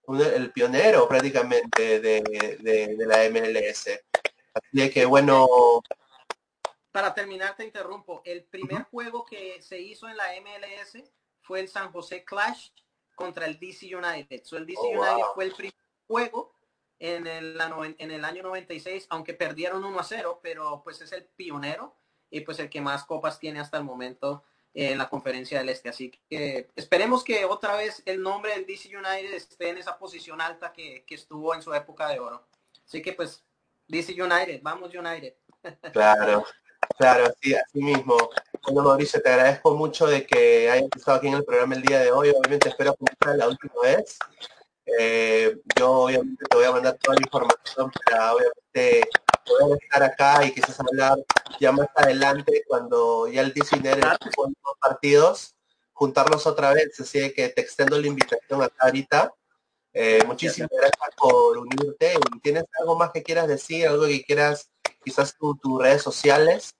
[0.08, 4.00] el pionero prácticamente de, la MLS.
[4.54, 5.48] Así que bueno.
[6.92, 8.22] Para terminar, te interrumpo.
[8.24, 11.02] El primer juego que se hizo en la MLS
[11.42, 12.70] fue el San José Clash
[13.16, 14.44] contra el DC United.
[14.44, 15.74] So, el DC oh, United fue el primer
[16.06, 16.54] juego
[17.00, 17.58] en el,
[17.98, 21.96] en el año 96, aunque perdieron 1 a 0, pero pues es el pionero
[22.30, 25.88] y pues el que más copas tiene hasta el momento en la conferencia del Este.
[25.88, 30.40] Así que esperemos que otra vez el nombre del DC United esté en esa posición
[30.40, 32.46] alta que, estuvo en su época de oro.
[32.84, 33.42] Así que pues
[33.88, 35.34] DC United, vamos United.
[35.92, 36.44] Claro,
[36.98, 38.16] claro, sí, así mismo.
[38.62, 42.00] Bueno, Mauricio, te agradezco mucho de que hayas estado aquí en el programa el día
[42.00, 42.30] de hoy.
[42.30, 44.18] Obviamente espero que sea la última vez.
[44.98, 49.08] Eh, yo obviamente te voy a mandar toda la información para obviamente
[49.44, 51.16] poder estar acá y quizás hablar
[51.60, 55.54] ya más adelante cuando ya el DC United los partidos,
[55.92, 56.98] juntarlos otra vez.
[57.00, 59.32] Así que te extendo la invitación acá ahorita.
[59.92, 62.14] Eh, muchísimas gracias por unirte.
[62.42, 63.88] ¿Tienes algo más que quieras decir?
[63.88, 64.70] ¿Algo que quieras
[65.06, 66.74] quizás tus redes sociales.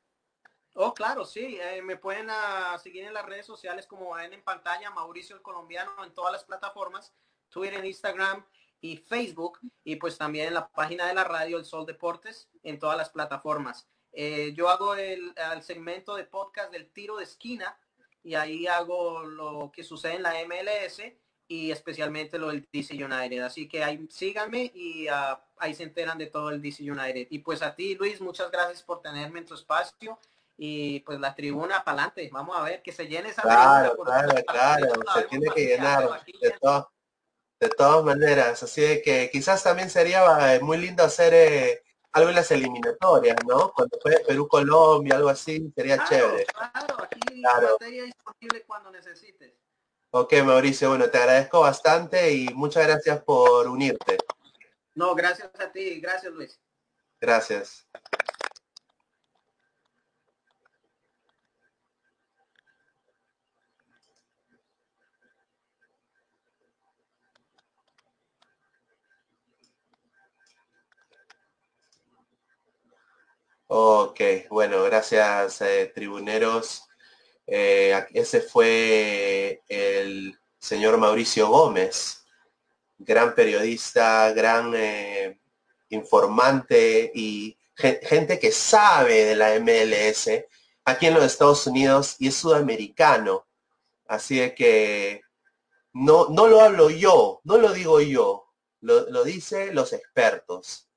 [0.75, 1.59] Oh, claro, sí.
[1.63, 5.43] Eh, me pueden uh, seguir en las redes sociales como ven en pantalla, Mauricio el
[5.43, 7.15] Colombiano, en todas las plataformas,
[7.49, 8.45] Twitter, Instagram
[8.81, 9.61] y Facebook.
[9.85, 13.11] Y pues también en la página de la radio, El Sol Deportes, en todas las
[13.11, 13.89] plataformas.
[14.11, 17.79] Eh, yo hago el, el, segmento de podcast del tiro de esquina
[18.25, 21.01] y ahí hago lo que sucede en la MLS
[21.49, 23.41] y especialmente lo del DC United.
[23.43, 27.29] Así que ahí síganme y uh, ahí se enteran de todo el DC United.
[27.31, 30.19] Y pues a ti, Luis, muchas gracias por tenerme en tu espacio.
[30.59, 32.31] Y pues la tribuna para adelante.
[32.33, 34.87] Vamos a ver que se llene esa Claro, claro, claro.
[35.15, 36.91] Se tiene que llenar de, to
[37.61, 38.63] de, todas maneras.
[38.63, 41.83] Así de que quizás también sería eh, muy lindo hacer eh,
[42.13, 43.71] algo en las eliminatorias, ¿no?
[43.73, 46.47] Cuando fue Perú-Colombia, algo así, sería claro, chévere.
[46.47, 47.77] Claro, aquí claro.
[47.79, 49.66] disponible cuando necesites.
[50.19, 54.17] Ok, Mauricio, bueno, te agradezco bastante y muchas gracias por unirte.
[54.95, 56.59] No, gracias a ti, gracias Luis.
[57.21, 57.87] Gracias.
[73.67, 76.86] Ok, bueno, gracias eh, tribuneros.
[77.47, 82.25] Eh, ese fue el señor Mauricio Gómez,
[82.99, 85.39] gran periodista, gran eh,
[85.91, 90.29] informante y gente que sabe de la MLS
[90.85, 93.47] aquí en los Estados Unidos y es sudamericano.
[94.07, 95.23] Así que
[95.93, 98.47] no, no lo hablo yo, no lo digo yo,
[98.81, 100.89] lo, lo dicen los expertos.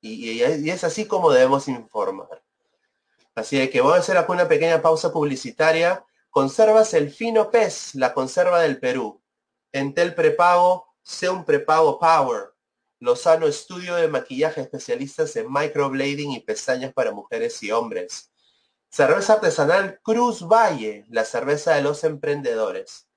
[0.00, 2.42] Y, y es así como debemos informar.
[3.34, 6.04] Así que voy a hacer aquí una pequeña pausa publicitaria.
[6.30, 9.22] Conservas el fino pez, la conserva del Perú.
[9.72, 12.54] Entel prepago, sea un prepago Power.
[12.98, 18.30] Lozano Estudio de Maquillaje especialistas en microblading y pestañas para mujeres y hombres.
[18.90, 23.08] Cerveza artesanal Cruz Valle, la cerveza de los emprendedores.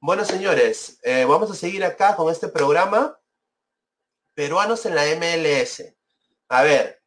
[0.00, 3.18] Bueno, señores, eh, vamos a seguir acá con este programa.
[4.34, 5.94] Peruanos en la MLS.
[6.48, 7.02] A ver,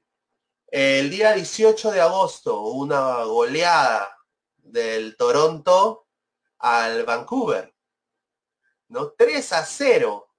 [0.72, 4.16] el día 18 de agosto, una goleada
[4.58, 6.08] del Toronto
[6.60, 7.74] al Vancouver,
[8.90, 9.12] ¿no?
[9.12, 10.30] 3 a 0,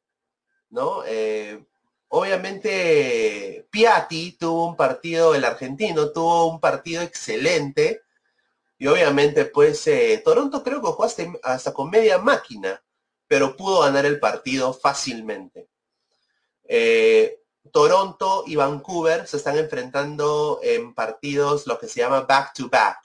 [0.71, 1.03] ¿no?
[1.07, 1.65] Eh,
[2.09, 8.03] obviamente Piatti tuvo un partido, el argentino tuvo un partido excelente
[8.79, 11.05] y obviamente pues eh, Toronto creo que jugó
[11.43, 12.83] hasta, con media máquina,
[13.27, 15.69] pero pudo ganar el partido fácilmente.
[16.65, 17.41] Eh,
[17.73, 22.99] Toronto y Vancouver se están enfrentando en partidos lo que se llama back to back.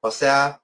[0.00, 0.62] O sea,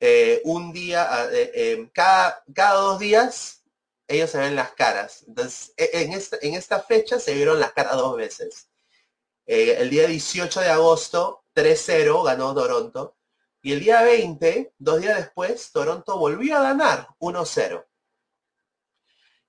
[0.00, 3.64] eh, un día, eh, eh, cada, cada dos días,
[4.06, 5.24] ellos se ven las caras.
[5.26, 8.68] Entonces, e, en esta, en esta fecha se vieron las caras dos veces.
[9.46, 13.16] el día 18 de agosto, 3-0 ganó Toronto.
[13.62, 17.87] Y el día 20, dos días después, Toronto volvió a ganar 1-0.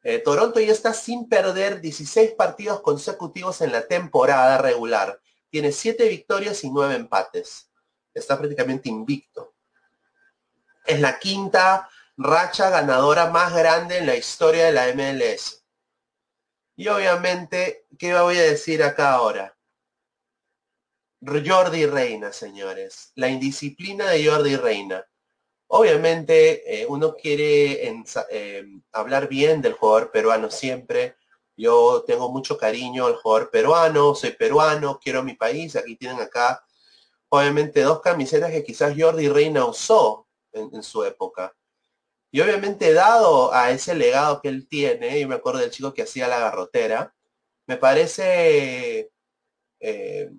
[0.01, 5.19] Eh, Toronto ya está sin perder 16 partidos consecutivos en la temporada regular.
[5.49, 7.69] Tiene 7 victorias y 9 empates.
[8.13, 9.53] Está prácticamente invicto.
[10.85, 15.63] Es la quinta racha ganadora más grande en la historia de la MLS.
[16.75, 19.57] Y obviamente, ¿qué voy a decir acá ahora?
[21.21, 23.11] Jordi Reina, señores.
[23.15, 25.05] La indisciplina de Jordi Reina.
[25.71, 27.87] Obviamente eh, uno quiere
[28.31, 31.15] eh, hablar bien del jugador peruano siempre.
[31.55, 35.75] Yo tengo mucho cariño al jugador peruano, soy peruano, quiero mi país.
[35.75, 36.65] Aquí tienen acá,
[37.29, 41.55] obviamente, dos camisetas que quizás Jordi Reina usó en, su época.
[42.31, 46.03] Y obviamente dado a ese legado que él tiene, y me acuerdo del chico que
[46.03, 47.13] hacía la garrotera,
[47.67, 49.11] me parece
[49.79, 50.31] eh,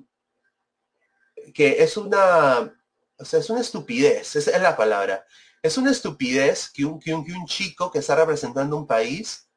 [1.54, 2.79] que es una
[3.20, 5.26] o sea, es una estupidez, esa es la palabra.
[5.62, 9.50] Es una estupidez que un, que un, que un chico que está representando un país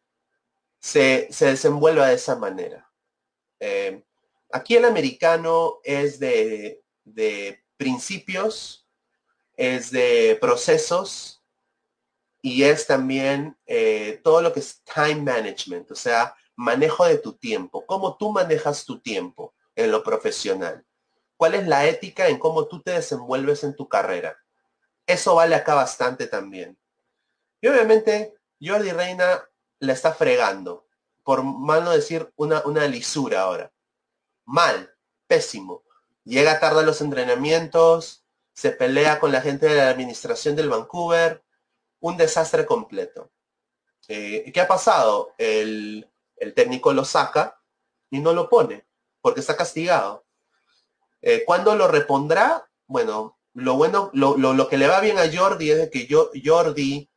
[0.80, 2.92] se, se desenvuelva de esa manera.
[3.60, 4.04] Eh,
[4.52, 8.86] aquí el americano es de, de principios,
[9.56, 11.42] es de procesos
[12.42, 17.34] y es también eh, todo lo que es time management, o sea, manejo de tu
[17.34, 20.86] tiempo, cómo tú manejas tu tiempo en lo profesional
[21.38, 24.38] cuál es la ética en cómo tú te desenvuelves en tu carrera.
[25.06, 26.78] Eso vale acá bastante también.
[27.62, 29.48] Y obviamente Jordi Reina
[29.80, 30.88] la está fregando,
[31.24, 33.72] por mal no decir una, una lisura ahora.
[34.46, 34.94] Mal,
[35.28, 35.84] pésimo.
[36.24, 41.44] Llega tarde a los entrenamientos, se pelea con la gente de la administración del Vancouver,
[42.00, 43.32] un desastre completo.
[44.08, 45.34] Eh, ¿Qué ha pasado?
[45.38, 47.60] El, el técnico lo saca
[48.10, 48.86] y no lo pone,
[49.22, 50.23] porque está castigado.
[51.26, 52.70] Eh, ¿Cuándo lo repondrá?
[52.86, 57.10] Bueno, lo bueno, lo, que le va bien a Jordi es que yo, Jordi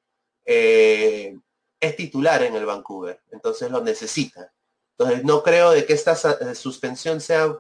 [0.45, 1.37] eh,
[1.81, 4.53] es titular en el Vancouver, entonces lo necesita.
[4.97, 7.53] Entonces no creo de que esta eh, suspensión sea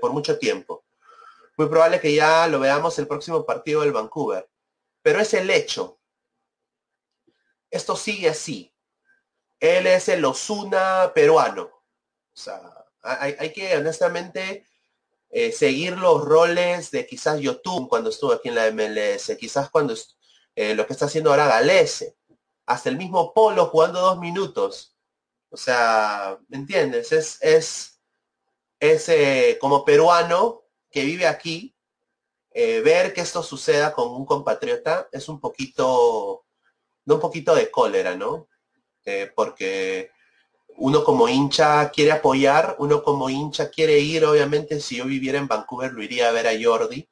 [0.00, 0.84] por mucho tiempo.
[1.56, 4.48] Muy probable que ya lo veamos el próximo partido del Vancouver.
[5.02, 5.98] Pero es el hecho.
[7.70, 8.72] Esto sigue así.
[9.58, 11.64] Él es el Osuna peruano.
[11.64, 12.60] O sea,
[13.02, 14.64] hay, que honestamente
[15.32, 19.94] eh, seguir los roles de quizás YouTube cuando estuvo aquí en la MLS, quizás cuando
[20.56, 22.16] eh, lo que está haciendo ahora Galese,
[22.66, 24.96] hasta el mismo Polo jugando dos minutos.
[25.50, 27.12] O sea, ¿me entiendes?
[27.12, 28.00] Es, es,
[28.80, 31.76] es eh, como peruano que vive aquí,
[32.52, 36.44] ver que esto suceda con un compatriota es un poquito,
[37.04, 38.48] de un poquito de cólera, ¿no?
[39.36, 40.10] porque
[40.80, 45.46] uno como hincha quiere apoyar, uno como hincha quiere ir, obviamente si yo viviera en
[45.46, 47.06] Vancouver lo iría a ver a Jordi,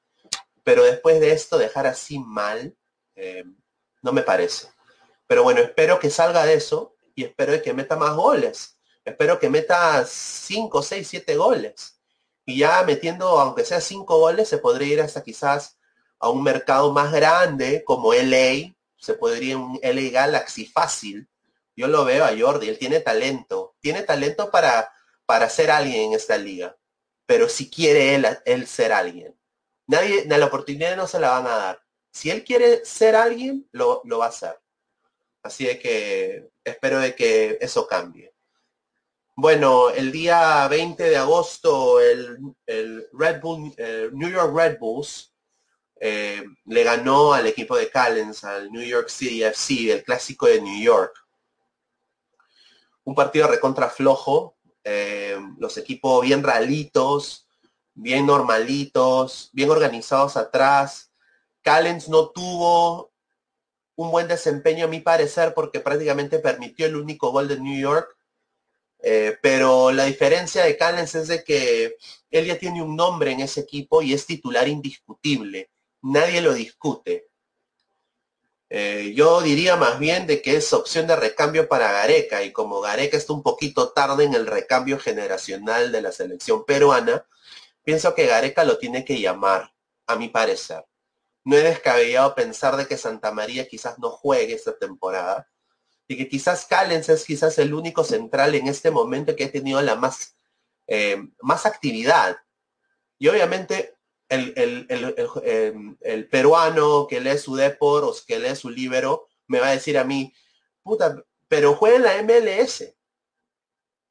[0.64, 2.74] pero después de esto dejar así mal,
[3.14, 3.44] eh,
[4.00, 4.68] no me parece.
[5.26, 8.78] Pero bueno, espero que salga de eso y espero que meta más goles.
[9.04, 12.00] Espero que meta 5, 6, 7 goles.
[12.46, 15.78] Y ya metiendo, aunque sea 5 goles, se podría ir hasta quizás
[16.18, 18.74] a un mercado más grande como LA.
[18.96, 21.28] Se podría ir un LA Galaxy fácil
[21.78, 24.92] yo lo veo a Jordi, él tiene talento, tiene talento para,
[25.26, 26.76] para ser alguien en esta liga,
[27.26, 29.38] pero si quiere él, él ser alguien.
[29.86, 31.82] Nadie, la oportunidad no se la van a dar.
[32.10, 34.58] Si él quiere ser alguien, lo, va a hacer.
[35.42, 38.34] Así de que espero de que eso cambie.
[39.36, 42.38] Bueno, el día 20 de agosto el,
[43.12, 43.74] Red Bull,
[44.12, 45.32] New York Red Bulls
[46.00, 50.60] eh, le ganó al equipo de Callens, al New York City FC, el clásico de
[50.60, 51.27] New York
[53.08, 57.46] un partido recontra flojo, eh, los equipos bien ralitos,
[57.94, 61.10] bien normalitos, bien organizados atrás.
[61.62, 63.10] Callens no tuvo
[63.96, 68.14] un buen desempeño a mi parecer porque prácticamente permitió el único gol de New York.
[68.98, 71.96] Eh, pero la diferencia de Callens es de que
[72.30, 75.70] él ya tiene un nombre en ese equipo y es titular indiscutible.
[76.02, 77.27] Nadie lo discute.
[78.70, 82.80] Eh, yo diría más bien de que es opción de recambio para Gareca y como
[82.80, 87.26] Gareca está un poquito tarde en el recambio generacional de la selección peruana,
[87.82, 89.72] pienso que Gareca lo tiene que llamar,
[90.06, 90.84] a mi parecer.
[91.44, 95.48] No he descabellado pensar de que Santa María quizás no juegue esta temporada
[96.08, 99.80] y que quizás Callens es quizás el único central en este momento que ha tenido
[99.82, 100.36] la más,
[100.86, 102.38] eh, más actividad.
[103.18, 103.97] Y obviamente
[104.30, 109.72] Em, el, peruano que lee su Depor o que lee su Libero me va a
[109.72, 110.34] decir a mí,
[110.82, 112.94] puta, pero juega en la MLS.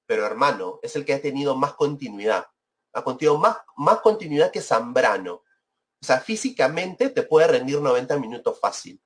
[0.08, 2.47] Pero hermano, es el que ha tenido más continuidad.
[2.93, 5.43] Ha tenido más, más continuidad que Zambrano.
[6.01, 8.99] O sea, físicamente te puede rendir 90 minutos fácil.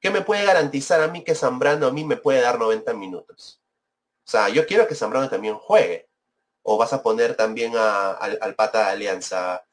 [0.00, 3.60] ¿Qué me puede garantizar a mí que Zambrano a mí me puede dar 90 minutos?
[4.26, 6.08] O sea, yo quiero que Zambrano también juegue.
[6.62, 9.65] O vas a poner también al, al pata de Alianza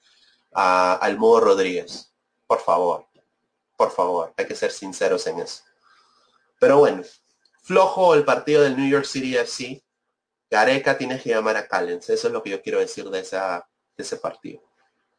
[0.53, 2.13] a, al Rodríguez.
[2.47, 3.07] Por favor,
[3.75, 5.63] por favor, hay que ser sinceros en eso.
[6.59, 7.03] Pero bueno,
[7.61, 9.83] flojo el partido del New York City FC.
[10.49, 12.09] Gareca tiene que llamar a Callens.
[12.09, 14.61] Eso es lo que yo quiero decir de, esa, de ese partido.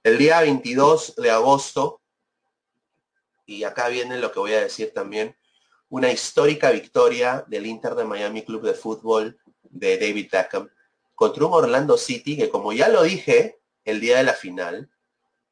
[0.02, 2.00] El día 22 de agosto,
[3.46, 5.36] y acá viene lo que voy a decir también,
[5.88, 10.68] una histórica victoria del Inter de Miami Club de Fútbol de David Beckham
[11.14, 14.90] contra un Orlando City que como ya lo dije el día de la final,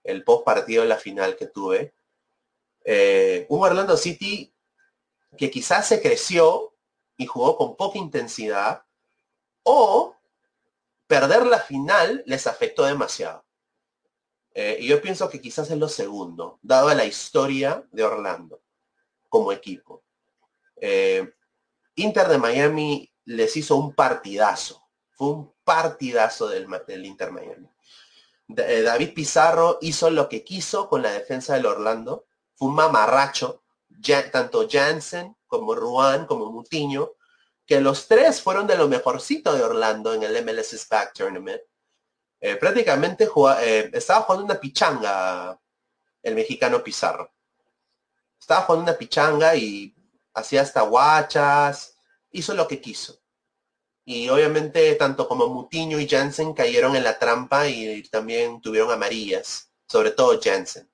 [0.05, 1.95] el post partido de la final que tuve.
[2.85, 4.53] Eh, un Orlando City
[5.37, 6.75] que quizás se creció
[7.17, 8.85] y jugó con poca intensidad,
[9.63, 10.17] o
[11.07, 13.45] perder la final les afectó demasiado.
[14.55, 18.63] Eh, y yo pienso que quizás es lo segundo, dado la historia de Orlando
[19.29, 20.05] como equipo.
[20.77, 21.33] Eh,
[21.95, 27.69] Inter de Miami les hizo un partidazo, fue un partidazo del, del Inter Miami.
[28.57, 32.27] Eh, David Pizarro hizo lo que quiso con la defensa del Orlando.
[32.55, 33.63] Fue un mamarracho.
[34.33, 37.13] tanto Jansen como Ruan como Mutiño,
[37.67, 41.61] que los tres fueron de lo mejorcito de Orlando en el MLS SPAC Tournament.
[42.41, 43.29] Eh, prácticamente
[43.61, 45.59] eh, estaba jugando una pichanga
[46.23, 47.33] el mexicano Pizarro.
[48.39, 49.95] Estaba jugando una pichanga y
[50.35, 51.97] hacía hasta guachas,
[52.31, 53.22] hizo lo que quiso.
[54.05, 59.73] Y obviamente tanto como Mutiño y Jansen cayeron en la trampa y también tuvieron amarillas,
[59.87, 60.91] sobre todo Jansen.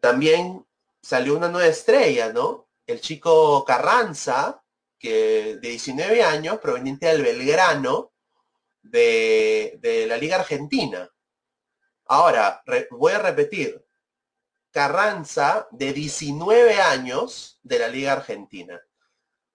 [0.00, 0.64] También
[1.00, 2.68] salió una nueva estrella, ¿no?
[2.86, 4.62] El chico Carranza,
[4.98, 8.12] que de 19 años, proveniente del Belgrano,
[8.82, 11.08] de, de la Liga Argentina.
[12.06, 13.84] Ahora, voy a repetir,
[14.72, 18.80] Carranza de 19 años de la Liga Argentina.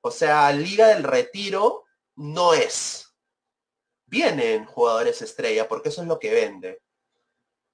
[0.01, 1.85] O sea, Liga del Retiro
[2.15, 3.13] no es.
[4.05, 6.81] Vienen jugadores estrella porque eso es lo que vende.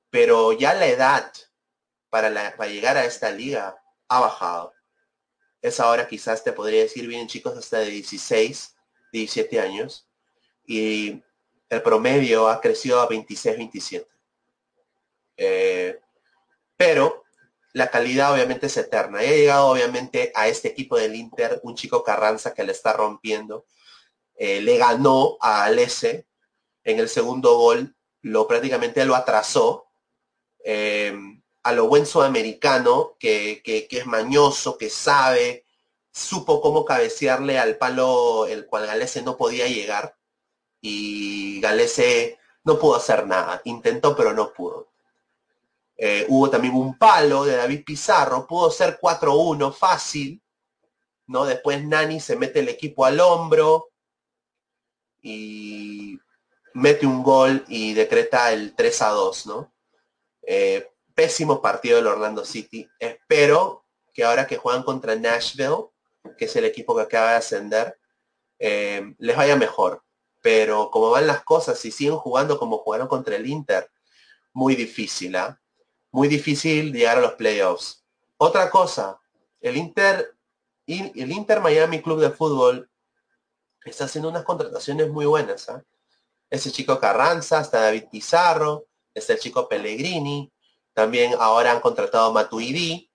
[0.10, 1.32] Pero ya la edad
[2.10, 2.30] para,
[2.68, 3.76] llegar a esta liga
[4.08, 4.74] ha bajado.
[5.62, 8.76] Es ahora quizás te podría decir, vienen chicos hasta de 16,
[9.12, 10.08] 17 años.
[10.66, 11.24] Y
[11.70, 14.08] el promedio ha crecido a 26, 27.
[15.38, 16.00] Eh,
[16.78, 17.23] pero
[17.74, 19.20] la calidad obviamente es eterna.
[19.20, 23.66] ha llegado obviamente a este equipo del Inter un chico Carranza que le está rompiendo.
[24.36, 26.28] Eh, le ganó a Alese
[26.84, 29.88] en el segundo gol, lo prácticamente lo atrasó.
[30.64, 31.14] Eh,
[31.64, 35.66] a lo buen sudamericano, que, que, es mañoso, que sabe,
[36.12, 40.18] supo cómo cabecearle al palo el cual Galese no podía llegar.
[40.82, 43.62] Y Galese no pudo hacer nada.
[43.66, 44.93] Intentó, pero no pudo.
[45.96, 50.42] Eh, hubo también un palo de David Pizarro, pudo ser 4-1 fácil,
[51.28, 51.46] ¿no?
[51.46, 53.90] Después Nani se mete el equipo al hombro
[55.22, 56.20] y
[56.74, 59.74] mete un gol y decreta el 3 2, ¿no?
[60.42, 62.90] Eh, pésimo partido del Orlando City.
[63.00, 65.90] Espero que ahora que juegan contra Nashville,
[66.38, 68.00] que es el equipo que acaba de ascender,
[68.60, 70.04] eh, les vaya mejor.
[70.42, 73.90] Pero como van las cosas, si siguen jugando como jugaron contra el Inter,
[74.52, 75.60] muy difícil, ¿ah?
[76.14, 78.06] Muy difícil llegar a los playoffs.
[78.38, 79.20] Otra cosa,
[79.60, 80.36] el Inter,
[80.86, 82.88] el Inter Miami Club de Fútbol
[83.84, 85.68] está haciendo unas contrataciones muy buenas.
[85.70, 85.84] ¿ah?
[86.52, 90.54] Ese chico Carranza, está David Pizarro, está el chico Pellegrini,
[90.94, 93.10] también ahora han contratado a Matuidi.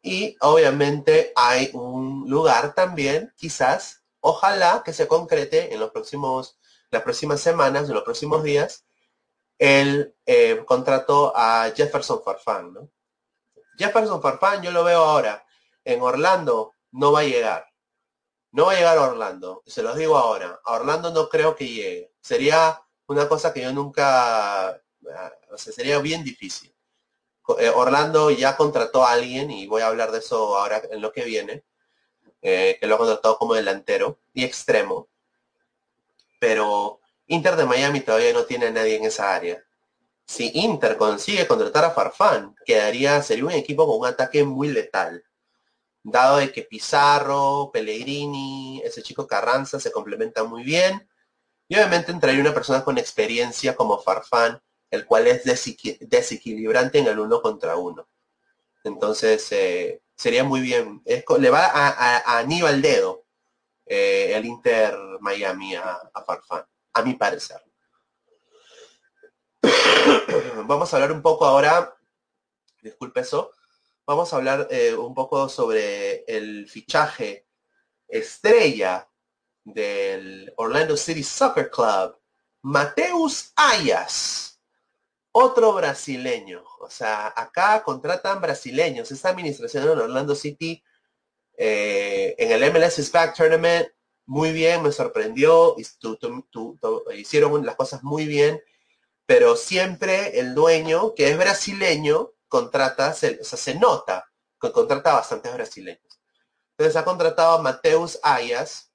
[0.00, 6.58] Y obviamente hay un lugar también, quizás, ojalá que se concrete en los próximos,
[6.90, 8.86] las próximas semanas, en los próximos días,
[9.58, 12.88] el eh, contrato a Jefferson Farfán, ¿no?
[13.76, 15.44] Jefferson Farfán yo lo veo ahora.
[15.84, 17.66] En Orlando no va a llegar.
[18.52, 19.62] No va a llegar a Orlando.
[19.66, 20.60] Se los digo ahora.
[20.64, 22.12] A Orlando no creo que llegue.
[22.20, 24.68] Sería una cosa que yo nunca...
[24.70, 26.74] Ah, o sería bien difícil.
[27.58, 31.12] Eh, Orlando ya contrató a alguien, y voy a hablar de eso ahora en lo
[31.12, 31.64] que viene,
[32.42, 35.08] eh, que lo ha contratado como delantero y extremo.
[36.38, 39.62] Pero Inter de Miami todavía no tiene a nadie en esa área.
[40.26, 45.24] Si Inter consigue contratar a Farfán, quedaría, sería un equipo con un ataque muy letal.
[46.02, 51.08] Dado de que Pizarro, Pellegrini, ese chico Carranza se complementan muy bien.
[51.68, 54.60] Y obviamente entraría una persona con experiencia como Farfán,
[54.90, 58.08] el cual es desequilibrante en el uno contra uno.
[58.84, 61.02] Entonces, eh, sería muy bien.
[61.04, 63.24] le va a, Aníbal Dedo
[63.86, 66.64] eh, el Inter Miami a Farfán
[66.98, 67.62] a mi parecer.
[70.66, 71.96] Vamos a hablar un poco ahora,
[72.82, 73.52] disculpe eso,
[74.06, 77.46] vamos a hablar eh, un poco sobre el fichaje
[78.08, 79.06] estrella
[79.64, 82.18] del Orlando City Soccer Club,
[82.62, 84.58] Mateus Ayas,
[85.30, 86.64] otro brasileño.
[86.80, 89.12] O sea, acá contratan brasileños.
[89.12, 90.82] Esta administración en Orlando City,
[91.58, 93.88] eh, en el MLS Back Tournament,
[94.28, 95.74] muy bien, me sorprendió,
[97.16, 98.62] hicieron las cosas muy bien,
[99.24, 105.12] pero siempre el dueño, que es brasileño, contrata, se, o sea, se nota que contrata
[105.12, 106.20] a bastantes brasileños.
[106.72, 108.92] Entonces ha contratado a Mateus Ayas,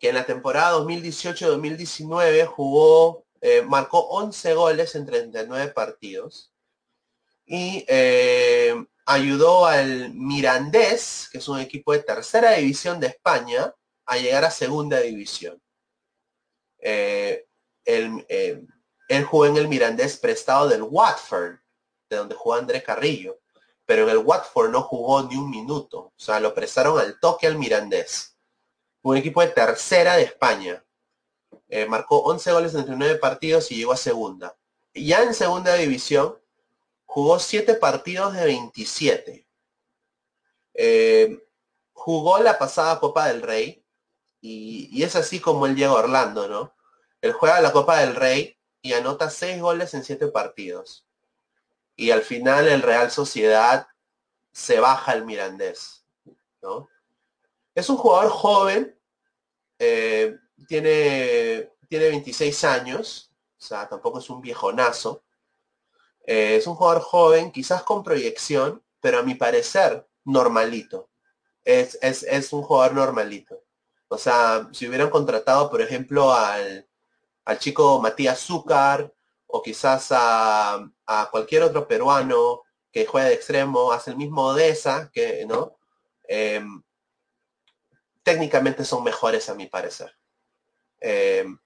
[0.00, 6.52] que en la temporada 2018-2019 jugó, eh, marcó 11 goles en 39 partidos.
[7.50, 8.74] Y eh,
[9.06, 13.74] ayudó al Mirandés, que es un equipo de tercera división de España,
[14.04, 15.60] a llegar a segunda división.
[16.78, 17.46] Eh,
[17.86, 18.62] eh,
[19.08, 21.56] él, jugó en el Mirandés prestado del Watford,
[22.10, 23.40] de donde jugó André Carrillo,
[23.86, 27.46] pero en el Watford no jugó ni un minuto, o sea, lo prestaron al toque
[27.46, 28.36] al Mirandés.
[29.02, 30.84] Un equipo de tercera de España.
[31.68, 34.54] Eh, marcó 11 goles en 39 partidos y llegó a segunda.
[34.92, 36.38] Ya en segunda división
[37.18, 39.48] jugó 7 partidos de 27.
[40.74, 41.44] Eh,
[41.92, 43.84] jugó la pasada Copa del Rey
[44.40, 46.76] y, es así como él llega a Orlando, ¿no?
[47.20, 51.08] Él juega la Copa del Rey y anota 6 goles en 7 partidos.
[51.96, 53.88] Y al final el Real Sociedad
[54.52, 56.04] se baja el Mirandés,
[56.62, 56.88] ¿no?
[57.74, 58.96] Es un jugador joven,
[59.80, 60.38] eh,
[60.68, 65.24] tiene, tiene 26 años, o sea, tampoco es un viejonazo.
[66.28, 71.08] Eh, es un jugador joven, quizás con proyección, pero a mi parecer, normalito.
[71.64, 73.64] Es, es, un jugador normalito.
[74.08, 76.86] O sea, si hubieran contratado, por ejemplo, al,
[77.58, 79.10] chico Matías Zúcar
[79.46, 80.90] o quizás a,
[81.30, 82.62] cualquier otro peruano
[82.92, 85.78] que juegue de extremo, hace el mismo esa que, ¿no?
[86.24, 86.82] Em,
[88.22, 90.14] técnicamente son mejores a mi parecer.
[91.00, 91.58] Em,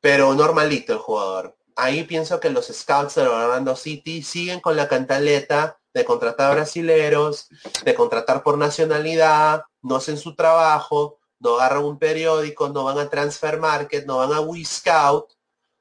[0.00, 1.56] pero normalito el jugador.
[1.76, 7.48] Ahí pienso que los scouts de Orlando City siguen con la cantaleta de contratar brasileros,
[7.84, 13.08] de contratar por nacionalidad, no hacen su trabajo, no agarran un periódico, no van a
[13.08, 15.32] Transfer Market, no van a WeScout,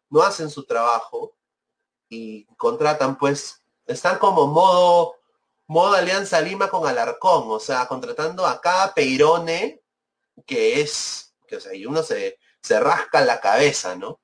[0.09, 1.35] no hacen su trabajo
[2.09, 5.15] y contratan pues, están como modo,
[5.67, 9.81] modo Alianza Lima con Alarcón, o sea, contratando a cada peirone
[10.45, 14.19] que es, que o sea, y uno se, se rasca la cabeza, ¿no?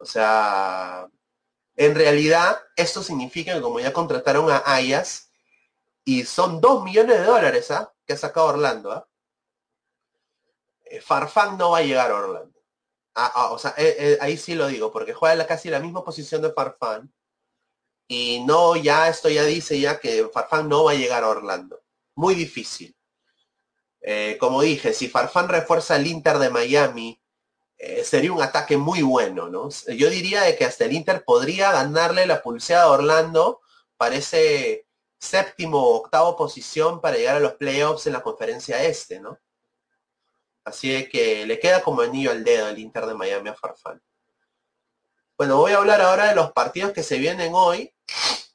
[0.00, 1.08] O sea,
[1.76, 5.30] en realidad esto significa que como ya contrataron a Ayas,
[6.04, 7.92] y son dos millones de dólares, ¿ah?
[8.06, 9.06] Que ha sacado Orlando, ¿ah?
[10.84, 12.58] Eh, Farfán no va a llegar a Orlando.
[13.14, 16.04] Ah, ah, o sea, eh, eh, ahí sí lo digo, porque juega casi la misma
[16.04, 17.12] posición de Farfán.
[18.08, 21.82] Y no, ya esto ya dice ya que Farfán no va a llegar a Orlando.
[22.14, 22.96] Muy difícil.
[24.40, 27.22] como dije, si Farfán refuerza el Inter de Miami,
[28.04, 29.68] sería un ataque muy bueno, ¿no?
[29.88, 33.60] Yo diría de que hasta el Inter podría ganarle la pulseada a Orlando
[33.96, 34.86] para ese
[35.18, 39.38] séptimo o octavo posición para llegar a los playoffs en la conferencia este, ¿no?
[40.64, 44.02] Así que le queda como anillo al dedo el Inter de Miami a Farfán.
[45.36, 47.94] Bueno, voy a hablar ahora de los partidos que se vienen hoy.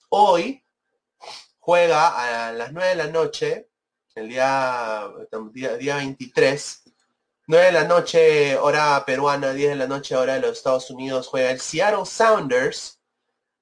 [0.09, 0.63] Hoy
[1.59, 3.69] juega a las 9 de la noche,
[4.13, 5.09] el día,
[5.80, 6.84] día, 23,
[7.48, 11.28] 9 de la noche, hora peruana, 10 de la noche, hora de los Estados Unidos,
[11.28, 13.00] juega el Seattle Sounders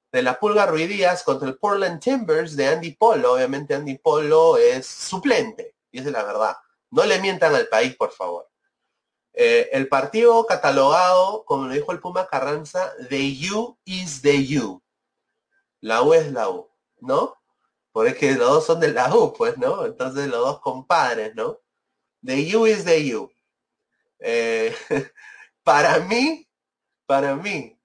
[0.10, 3.34] de la Pulga Ruidías contra el Portland Timbers de Andy Polo.
[3.34, 6.56] Obviamente Andy Polo es suplente, y esa es la verdad.
[6.92, 8.50] No le mientan al país, por favor.
[9.34, 14.82] Eh, el partido catalogado, como lo dijo el Puma Carranza, the U is the U.
[15.82, 16.70] La U es la U,
[17.02, 17.36] ¿no?
[17.92, 19.86] Porque los dos son de la U, pues, ¿no?
[19.86, 21.60] Entonces los dos compadres, ¿no?
[22.24, 23.34] The U is the U.
[24.26, 24.74] Eh,
[25.64, 26.48] para mí,
[27.06, 27.78] para mí,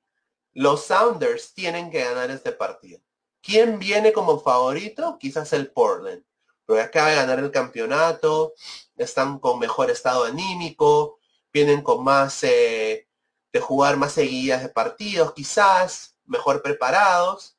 [0.52, 3.00] los Sounders tienen que ganar este partido.
[3.42, 5.18] ¿Quién viene como favorito?
[5.18, 6.24] Quizás el Portland.
[6.64, 8.54] Pero acaba de ganar el campeonato,
[8.96, 11.18] están con mejor estado anímico,
[11.52, 13.08] vienen con más eh,
[13.52, 17.58] de jugar más seguidas de partidos, quizás, mejor preparados.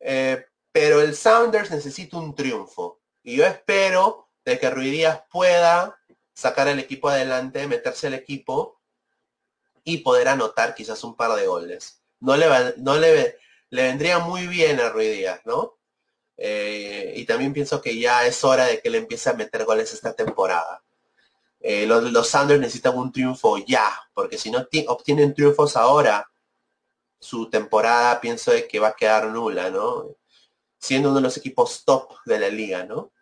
[0.00, 3.00] Eh, pero el Sounders necesita un triunfo.
[3.22, 5.99] Y yo espero de que Ruidías pueda
[6.34, 8.80] sacar el equipo adelante, meterse al equipo
[9.84, 12.02] y poder anotar quizás un par de goles.
[12.20, 12.46] No le,
[12.78, 13.38] no le,
[13.70, 15.78] le vendría muy bien a Ruidías, ¿no?
[16.36, 19.92] Eh, y también pienso que ya es hora de que le empiece a meter goles
[19.92, 20.82] esta temporada.
[21.60, 26.30] Eh, los, los Sanders necesitan un triunfo ya, porque si no obtienen triunfos ahora,
[27.18, 30.16] su temporada pienso de que va a quedar nula, ¿no?
[30.78, 33.12] Siendo uno de los equipos top de la liga, ¿no?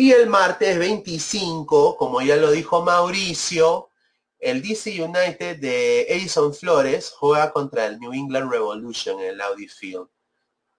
[0.00, 3.90] Y el martes 25, como ya lo dijo Mauricio,
[4.38, 9.68] el DC United de Edison Flores juega contra el New England Revolution en el Audi
[9.68, 10.08] Field.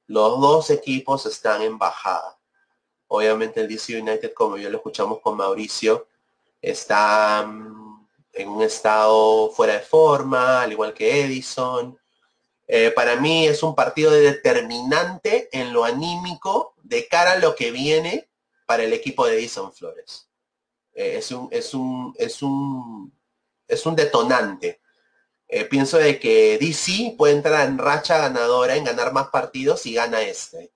[0.08, 2.40] Los dos equipos están en bajada.
[3.10, 6.08] Obviamente el DC United, como ya lo escuchamos con Mauricio,
[6.60, 11.96] está mm, en un estado fuera de forma, al igual que Edison.
[12.68, 17.70] Eh, para mí es un partido determinante en lo anímico de cara a lo que
[17.70, 18.31] viene
[18.72, 20.30] para el equipo de Edison Flores.
[20.94, 23.14] Eh, es, un, es, un, es, un,
[23.68, 24.80] es un detonante.
[25.50, 29.96] Eh, pienso de que DC puede entrar en racha ganadora, en ganar más partidos y
[29.96, 30.72] gana este.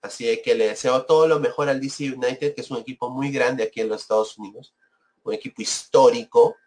[0.00, 3.32] Así que le deseo todo lo mejor al DC United, que es un equipo muy
[3.32, 4.72] grande aquí en los Estados Unidos,
[5.24, 6.58] un equipo histórico.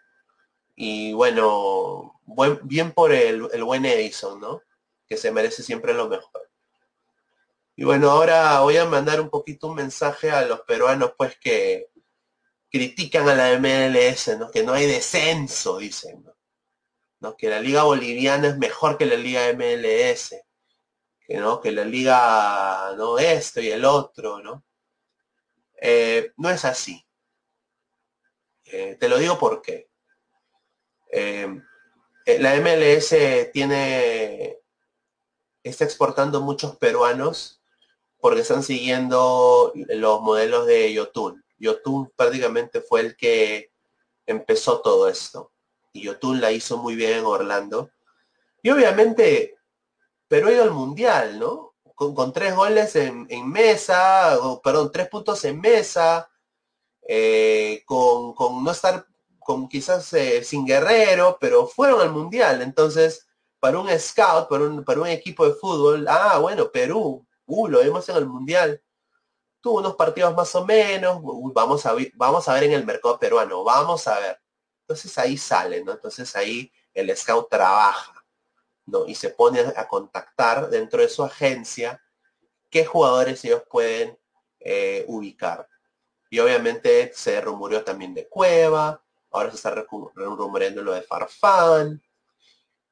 [0.76, 2.20] Y bueno,
[2.64, 4.62] bien por el, el buen Edison, ¿no?
[5.08, 6.50] Que se merece siempre lo mejor.
[7.76, 11.89] Y bueno, ahora voy a mandar un poquito un mensaje a los peruanos, pues que
[12.69, 14.51] critican a la MLS, ¿no?
[14.51, 16.24] Que no hay descenso, dicen,
[17.19, 17.38] ¿no?
[17.38, 20.36] que la liga boliviana es mejor que la liga MLS,
[21.26, 21.61] que, ¿no?
[21.61, 24.65] que la liga no esto y el otro, ¿no?
[25.80, 27.05] Eh, no es así.
[28.65, 29.89] Eh, te lo digo porque
[31.11, 31.47] eh,
[32.26, 33.15] la MLS
[33.51, 34.59] tiene,
[35.63, 37.62] está exportando muchos peruanos
[38.24, 41.43] porque están siguiendo los modelos de Yotun.
[41.57, 43.74] Yotun prácticamente fue el que
[44.26, 45.51] empezó todo esto
[45.91, 47.89] y Yotun la hizo muy bien en Orlando.
[48.61, 49.57] Y obviamente,
[50.30, 51.74] pero ido al Mundial, ¿no?
[51.95, 56.32] Con, tres goles en, mesa, perdón, tres puntos en mesa,
[57.05, 59.05] eh, con, no estar
[59.38, 62.61] con quizás eh, sin guerrero, pero fueron al Mundial.
[62.61, 63.28] Entonces,
[63.59, 67.80] para un scout, para un, para un equipo de fútbol, ah, bueno, Perú, uh, lo
[67.80, 68.82] vemos en el Mundial,
[69.62, 71.22] tuvo unos partidos más o menos,
[71.54, 74.39] vamos a, ver, vamos a ver en el mercado peruano, vamos a ver.
[74.82, 75.94] Entonces ahí sale, ¿no?
[75.94, 78.26] Entonces ahí el scout trabaja,
[78.86, 79.08] ¿no?
[79.08, 82.02] Y se pone a contactar dentro de su agencia
[82.70, 84.20] qué jugadores ellos pueden
[84.60, 85.68] eh, ubicar.
[86.30, 89.74] Y obviamente se rumoreó también de Cueva, ahora se está
[90.16, 92.02] rumoreando lo de Farfán.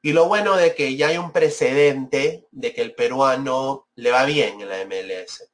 [0.02, 4.26] Y lo bueno de que ya hay un precedente de que el peruano le va
[4.26, 5.52] bien en la MLS.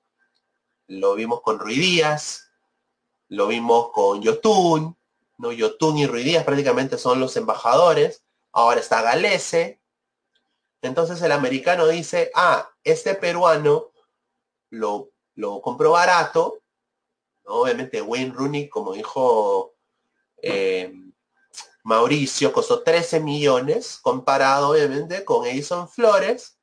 [0.87, 2.49] Lo vimos con Rui Díaz,
[3.27, 4.97] lo vimos con Yotun,
[5.37, 5.51] ¿no?
[5.51, 8.23] Yotun y Rui Díaz prácticamente son los embajadores.
[8.53, 9.81] Ahora está Galese.
[10.81, 13.91] Entonces el americano dice, ah, este peruano
[14.69, 16.61] lo, lo compró barato,
[17.45, 19.73] obviamente Wayne Rooney, como dijo
[20.41, 20.93] eh,
[21.87, 26.57] Mauricio, costó 13 millones, comparado obviamente con Edison Flores,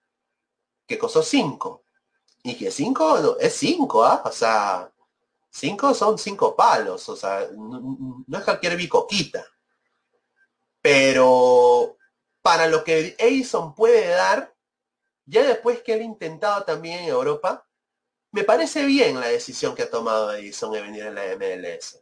[0.86, 1.82] que costó 5.
[2.42, 4.22] Y que 5 es 5, ¿ah?
[4.26, 4.92] O sea,
[5.48, 9.46] 5 son 5 palos, o sea, no, es cualquier bicoquita.
[10.82, 11.96] Pero
[12.42, 14.54] para lo que Edison puede dar,
[15.24, 17.66] ya después que él ha intentado también en Europa,
[18.30, 21.98] me parece bien la decisión que ha tomado Edison de venir a la MLS.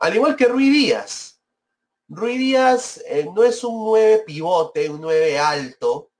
[0.00, 1.31] Al igual que Rui Díaz.
[2.14, 6.10] Rui Díaz eh, no es un 9 pivote, un 9 alto.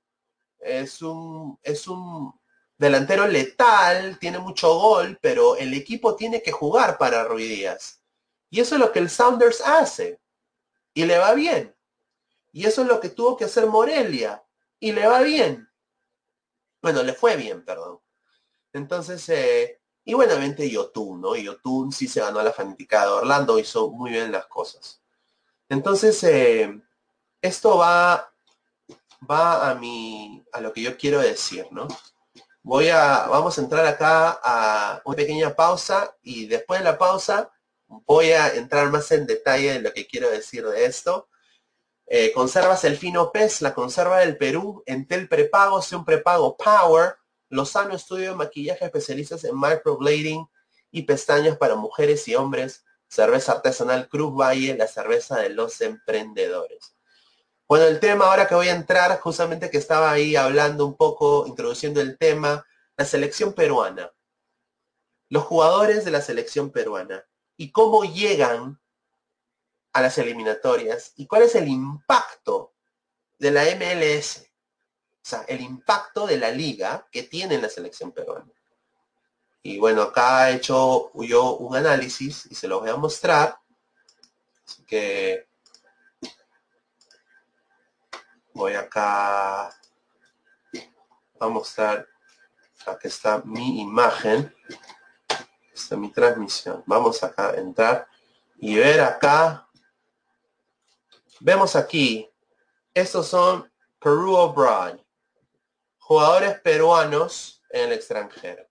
[0.59, 2.33] Es un, es un
[2.75, 8.01] delantero letal, tiene mucho gol, pero el equipo tiene que jugar para Rui Díaz.
[8.49, 10.19] Y eso es lo que el Sounders hace.
[10.95, 11.75] Y le va bien.
[12.51, 14.43] Y eso es lo que tuvo que hacer Morelia.
[14.79, 15.69] Y le va bien.
[16.81, 17.99] Bueno, le fue bien, perdón.
[18.73, 21.35] Entonces, eh, y buenamente Yotun, ¿no?
[21.35, 25.02] Yotun sí se ganó a la fanaticada Orlando, hizo muy bien las cosas.
[25.73, 26.81] Entonces, eh,
[27.41, 28.31] esto va,
[29.29, 31.87] va a mi, a lo que yo quiero decir, ¿no?
[32.61, 37.51] Voy a, vamos a entrar acá a una pequeña pausa y después de la pausa
[37.87, 41.27] voy a entrar más en detalle de lo que quiero decir de esto.
[42.05, 47.15] Eh, conservas el fino pez, la conserva del Perú, Entel prepago, un prepago Power,
[47.49, 50.47] Lozano Estudio de Maquillaje especialistas en microblading
[50.91, 52.85] y pestañas para mujeres y hombres.
[53.13, 56.95] Cerveza artesanal Cruz Valle, la cerveza de los emprendedores.
[57.67, 61.45] Bueno, el tema ahora que voy a entrar, justamente que estaba ahí hablando un poco,
[61.47, 62.65] introduciendo el tema,
[62.97, 64.11] la selección peruana.
[65.29, 67.23] Los jugadores de la selección peruana
[67.55, 68.79] y cómo llegan
[69.93, 72.73] a las eliminatorias y cuál es el impacto
[73.37, 74.53] de la MLS
[75.23, 78.51] o sea, el impacto de la liga que tiene en la selección peruana.
[79.63, 83.57] Y bueno, acá he hecho yo un análisis y se lo voy a mostrar.
[84.67, 85.47] Así que
[88.53, 92.07] voy acá a mostrar.
[92.85, 94.53] Aquí está mi imagen.
[95.73, 96.83] Esta es mi transmisión.
[96.85, 98.07] Vamos acá a entrar
[98.57, 99.67] y ver acá.
[101.39, 102.29] Vemos aquí.
[102.93, 104.99] Estos son Peru Abroad
[106.03, 108.67] jugadores peruanos en el extranjero.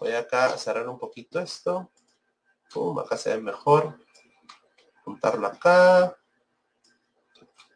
[0.00, 1.90] Voy acá a cerrar un poquito esto.
[3.04, 3.98] acá se ve mejor.
[5.04, 6.16] Juntarlo acá.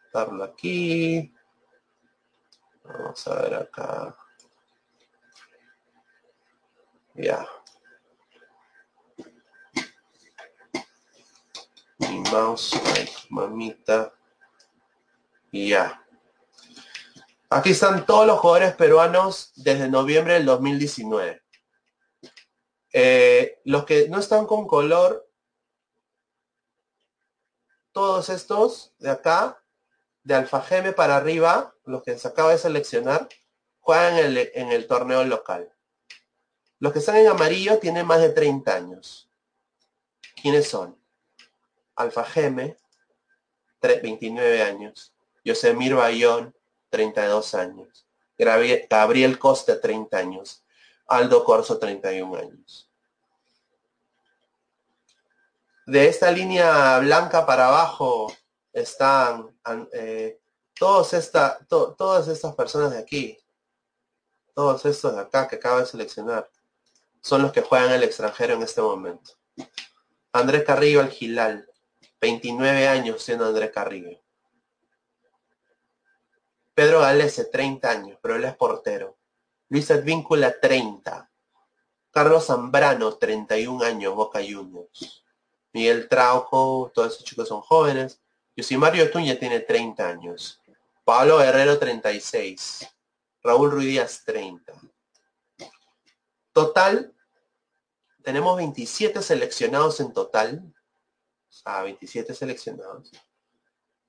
[0.04, 1.34] Juntarlo aquí.
[2.84, 4.16] Vamos a ver acá.
[7.14, 7.46] Ya.
[11.98, 12.80] Mi mouse,
[13.30, 14.12] mamita.
[15.50, 16.02] Y ya.
[17.50, 21.41] Aquí están todos los jugadores peruanos desde noviembre del 2019.
[22.92, 25.28] Eh, los que no están con color,
[27.92, 29.62] todos estos de acá,
[30.22, 33.28] de Alfa Geme para arriba, los que se acaba de seleccionar,
[33.80, 35.72] juegan en el, en el torneo local.
[36.78, 39.28] Los que están en amarillo tienen más de 30 años.
[40.40, 40.98] ¿Quiénes son?
[41.94, 42.76] Alfa Geme,
[43.80, 45.12] 29 años.
[45.44, 46.54] Yosemir Bayón,
[46.90, 48.06] 32 años.
[48.38, 50.64] Gabriel Costa, 30 años.
[51.12, 52.90] Aldo Corso, 31 años.
[55.86, 58.32] De esta línea blanca para abajo
[58.72, 59.54] están
[59.92, 60.40] eh,
[60.78, 63.38] todos esta, todas estas personas de aquí,
[64.54, 66.48] todos estos de acá que acabo de seleccionar,
[67.20, 69.32] son los que juegan el extranjero en este momento.
[70.32, 71.68] Andrés Carrillo al Gilal,
[72.20, 74.18] 29 años siendo Andrés Carrillo.
[76.74, 79.18] Pedro Galese, 30 años, pero él es portero.
[79.72, 81.30] Luis Advíncula, 30.
[82.10, 85.24] Carlos Zambrano, 31 años, Boca Juniors.
[85.72, 88.20] Miguel Trauco, todos esos chicos son jóvenes.
[88.76, 90.60] Mario Tuña tiene 30 años.
[91.04, 92.86] Pablo Guerrero 36.
[93.42, 94.74] Raúl Ruiz Díaz 30.
[96.52, 97.14] Total,
[98.22, 100.70] tenemos 27 seleccionados en total.
[101.48, 103.10] O sea, 27 seleccionados.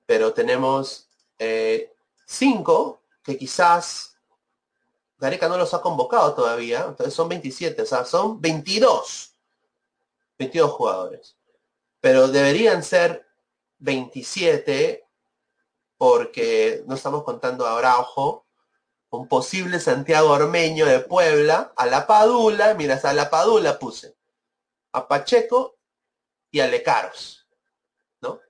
[0.04, 1.08] Pero tenemos
[1.38, 1.90] 5 eh,
[3.22, 4.13] que quizás
[5.24, 6.84] Gareca no los ha convocado todavía.
[6.86, 9.34] Entonces son 27, o sea, son 22.
[10.38, 11.38] 22 jugadores.
[12.00, 13.26] Pero deberían ser
[13.78, 15.08] 27
[15.96, 18.46] porque no estamos contando a Araujo,
[19.08, 24.14] un posible Santiago Ormeño de Puebla, a la Padula, mira, a la Padula puse,
[24.92, 25.78] a Pacheco
[26.50, 27.48] y a Lecaros,
[28.20, 28.40] ¿no?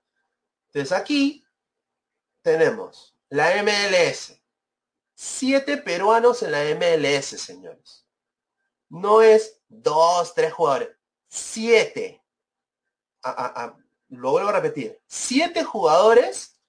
[0.73, 1.45] Entonces aquí
[2.43, 4.41] tenemos la MLS,
[5.15, 8.07] siete peruanos en la MLS, señores.
[8.89, 10.91] No es dos, tres jugadores,
[11.29, 12.23] siete.
[14.09, 16.61] lo vuelvo a repetir, siete jugadores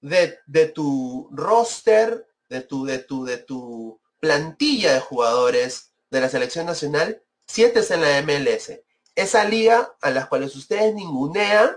[0.00, 6.28] de, de tu roster de tu, de tu, de tu plantilla de jugadores de la
[6.28, 8.80] selección nacional, siete es en la MLS.
[9.14, 11.76] Esa liga a las cuales ustedes ningunean,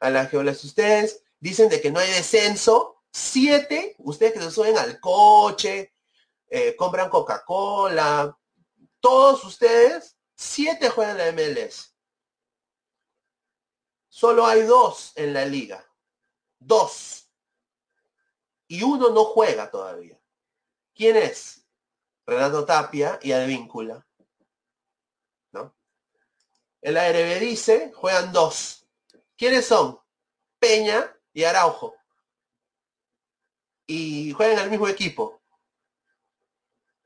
[0.00, 4.76] a las que ustedes dicen de que no hay descenso, siete, ustedes que se suben
[4.78, 5.94] al coche,
[6.48, 8.36] eh, compran Coca-Cola,
[9.00, 11.94] todos ustedes, siete juegan la MLS.
[14.08, 15.84] Solo hay dos en la liga.
[16.58, 17.20] Dos
[18.70, 20.16] y uno no juega todavía.
[20.94, 21.66] ¿Quién es?
[22.24, 24.06] Renato Tapia y Advíncula.
[25.50, 25.74] ¿No?
[26.80, 28.86] El ARB dice, juegan dos.
[29.36, 29.98] ¿Quiénes son?
[30.60, 31.96] Peña y Araujo.
[33.92, 35.42] Y juegan el mismo equipo.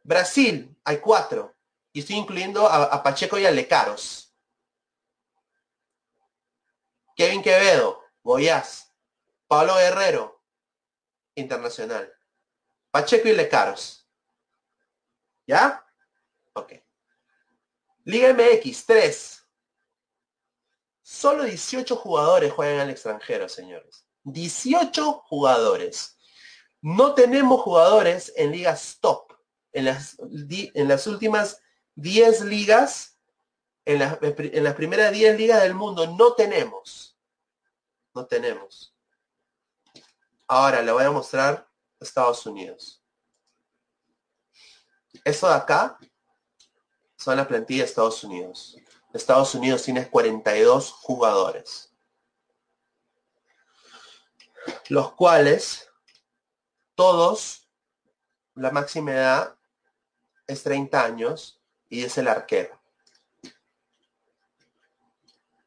[0.03, 1.57] Brasil, hay cuatro.
[1.95, 4.37] Y estoy incluyendo a, Pacheco y a Lecaros.
[7.17, 8.93] Kevin Quevedo, Goyaz.
[9.47, 10.43] Pablo Guerrero,
[11.35, 12.13] internacional.
[12.91, 14.07] Pacheco y Lecaros.
[15.47, 15.83] ¿Ya?
[16.53, 16.75] Ok.
[18.05, 19.49] Liga MX, 3.
[21.01, 24.07] Solo 18 jugadores juegan al extranjero, señores.
[24.25, 26.14] 18 jugadores.
[26.85, 29.33] No tenemos jugadores en ligas top.
[29.73, 31.63] En las, últimas
[31.95, 33.19] 10 ligas,
[33.87, 37.19] en, en las primeras 10 ligas del mundo, no tenemos.
[38.13, 38.95] No tenemos.
[40.47, 41.67] Ahora le voy a mostrar
[41.99, 43.03] Estados Unidos.
[45.25, 45.99] Eso de acá
[47.17, 48.77] son las plantillas de Estados Unidos.
[49.15, 51.97] Estados Unidos tiene 42 jugadores.
[54.91, 55.91] Los cuales,
[56.95, 57.69] todos,
[58.55, 59.57] la máxima edad
[60.47, 62.81] es 30 años y es el arquero.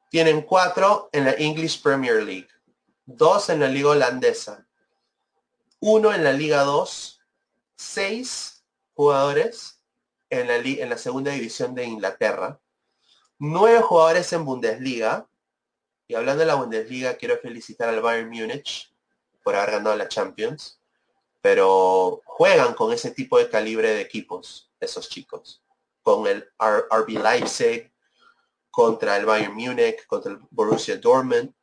[0.10, 2.50] Tienen cuatro en la English Premier League,
[3.06, 4.68] dos en la liga holandesa,
[5.80, 7.22] uno en la Liga 2,
[7.76, 8.64] seis
[8.96, 9.80] jugadores
[10.30, 12.60] en la, segunda división de Inglaterra,
[13.38, 15.28] nueve jugadores en Bundesliga,
[16.08, 18.92] y hablando de la Bundesliga, quiero felicitar al Bayern Múnich
[19.44, 20.77] por haber ganado la Champions,
[21.50, 25.64] pero juegan con ese tipo de calibre de equipos, esos chicos,
[26.04, 27.90] con el RB Leipzig,
[28.70, 31.54] contra el Bayern Múnich, contra el Borussia Dortmund.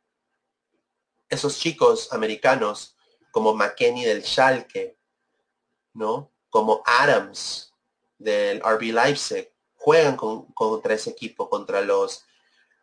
[1.28, 2.96] Esos chicos americanos
[3.30, 4.96] como McKenny del Schalke,
[5.92, 6.32] ¿no?
[6.48, 7.70] Como Adams
[8.16, 12.24] del RB Leipzig, juegan contra ese equipo, contra los,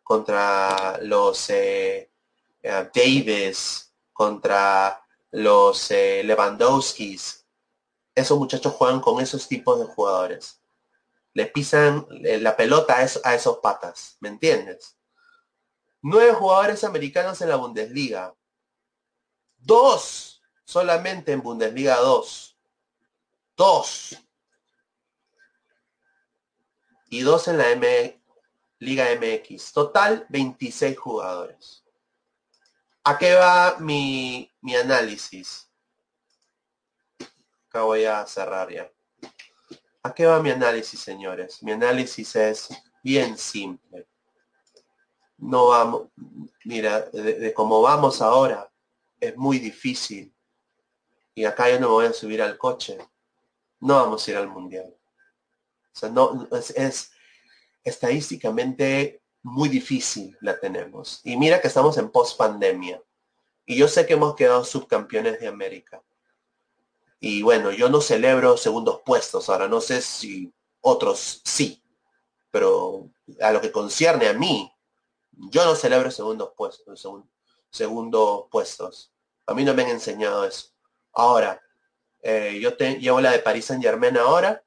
[0.04, 2.12] contra los eh,
[2.62, 5.01] eh, Davis, contra
[5.32, 7.46] los eh, Lewandowskis.
[8.14, 10.62] Esos muchachos juegan con esos tipos de jugadores.
[11.34, 14.98] Le pisan la pelota a, esos patas, ¿me entiendes?
[16.02, 18.36] Nueve jugadores americanos en la Bundesliga.
[19.58, 22.58] Dos solamente en Bundesliga 2.
[23.56, 24.18] Dos.
[27.10, 27.66] Y dos en la
[28.80, 29.72] Liga MX.
[29.74, 31.84] Total, 26 jugadores.
[33.04, 35.70] ¿A qué va mi, mi análisis?
[37.68, 38.92] Acá voy a cerrar ya.
[40.04, 41.62] ¿A qué va mi análisis, señores?
[41.64, 42.70] Mi análisis es
[43.04, 44.08] bien simple.
[45.38, 46.10] No vamos,
[46.66, 48.72] mira, de cómo vamos ahora,
[49.20, 50.34] es muy difícil
[51.34, 52.98] y acá yo no me voy a subir al coche,
[53.80, 54.94] no vamos a ir al mundial.
[55.94, 57.12] O sea, no, es,
[57.84, 61.22] estadísticamente muy difícil la tenemos.
[61.24, 63.02] Y mira que estamos en post pandemia.
[63.66, 66.02] Y yo sé que hemos quedado subcampeones de América.
[67.20, 69.50] Y bueno, yo no celebro segundos puestos.
[69.50, 70.52] Ahora no sé si
[70.82, 71.84] otros sí.
[72.50, 73.10] Pero
[73.40, 74.72] a lo que concierne a mí,
[75.32, 77.08] yo no celebro segundos puestos.
[77.70, 79.14] segundos puestos.
[79.46, 80.70] A mí no me han enseñado eso.
[81.14, 81.62] Ahora,
[82.24, 84.64] eh, yo te, llevo la de Paris Saint Germain ahora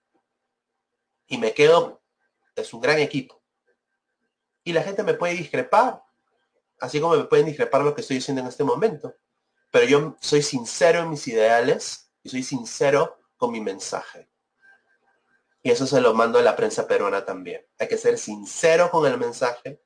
[1.26, 2.02] y me quedo,
[2.54, 3.42] es un gran equipo.
[4.62, 6.03] Y la gente me puede discrepar,
[6.84, 9.14] así como me pueden discrepar lo que estoy diciendo en este momento.
[9.70, 14.28] Pero yo soy sincero en mis ideales y soy sincero con mi mensaje.
[15.62, 17.66] Y eso se lo mando a la prensa peruana también.
[17.78, 19.80] Hay que ser sincero con el mensaje.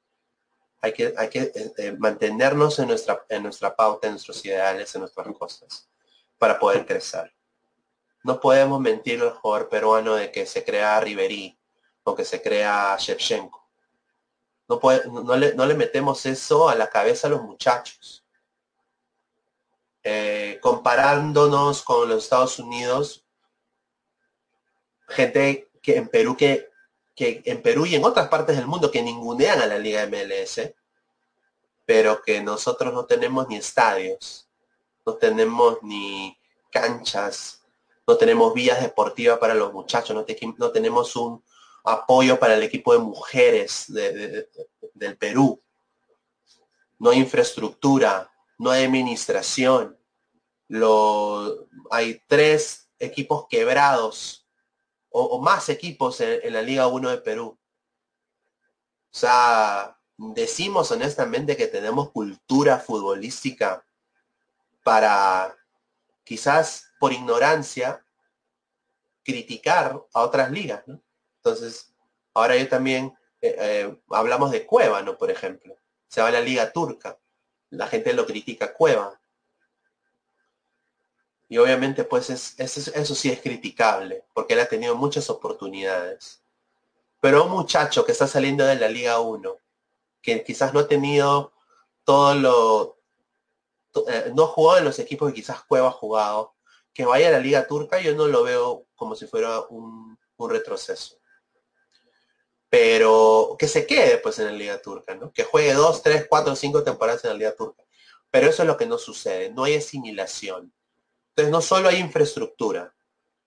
[0.81, 4.93] Hay que, hay que eh, eh, mantenernos en nuestra, en nuestra pauta, en nuestros ideales,
[4.95, 5.89] en nuestras cosas,
[6.37, 7.33] para poder crecer.
[8.25, 11.57] No podemos mentir al jugador peruano de que se crea Riverí
[12.03, 13.68] o que se crea Shevchenko.
[14.69, 18.25] No, le, no le metemos eso a la cabeza a los muchachos.
[20.03, 23.25] Eh, comparándonos con los Estados Unidos,
[25.09, 26.71] gente que en Perú que,
[27.15, 30.73] que en Perú y en otras partes del mundo que ningunean a la Liga MLS,
[31.85, 34.49] pero que nosotros no tenemos ni estadios,
[35.05, 36.39] no tenemos ni
[36.71, 37.63] canchas,
[38.07, 40.25] no tenemos vías deportivas para los muchachos, no,
[40.59, 41.43] no tenemos un
[41.93, 45.63] apoyo para el equipo de mujeres del Perú,
[46.99, 49.97] no hay infraestructura, no hay administración,
[50.69, 54.47] lo, hay tres equipos quebrados
[55.11, 57.59] o, más equipos en, la Liga 1 de Perú.
[59.11, 63.85] O sea, decimos honestamente que tenemos cultura futbolística
[64.83, 65.57] para
[66.25, 68.05] quizás por ignorancia
[69.25, 70.85] criticar a otras ligas,
[71.49, 71.95] Entonces,
[72.35, 75.17] ahora yo también eh, eh, hablamos de Cueva, ¿no?
[75.17, 75.77] Por ejemplo.
[76.09, 77.19] Se va a la liga turca.
[77.71, 79.19] La gente lo critica Cueva.
[81.49, 82.29] Y obviamente pues
[82.59, 86.43] eso sí es criticable, porque él ha tenido muchas oportunidades.
[87.21, 89.57] Pero un muchacho que está saliendo de la Liga 1,
[90.21, 91.53] que quizás no ha tenido
[92.05, 92.99] todo lo...
[94.09, 96.55] Eh, no jugado en los equipos que quizás Cueva ha jugado,
[96.93, 101.19] que vaya a la Liga Turca, yo no lo veo como si fuera un retroceso.
[102.71, 105.33] Pero que se quede pues en la Liga Turca, ¿no?
[105.33, 107.83] Que juegue dos, tres, cuatro, cinco temporadas en la Liga Turca.
[108.31, 110.73] Pero eso es lo que no sucede, no hay asimilación
[111.39, 112.93] entonces no solo hay infraestructura,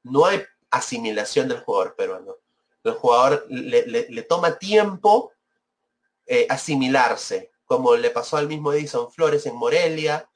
[0.04, 2.38] no hay asimilación del jugador peruano.
[2.86, 5.34] El jugador le, toma tiempo
[6.26, 10.30] eh, asimilarse, como le pasó al mismo Edison Flores en Morelia,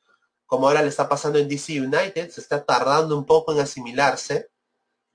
[0.46, 4.50] como ahora le está pasando en DC United, se está tardando un poco en asimilarse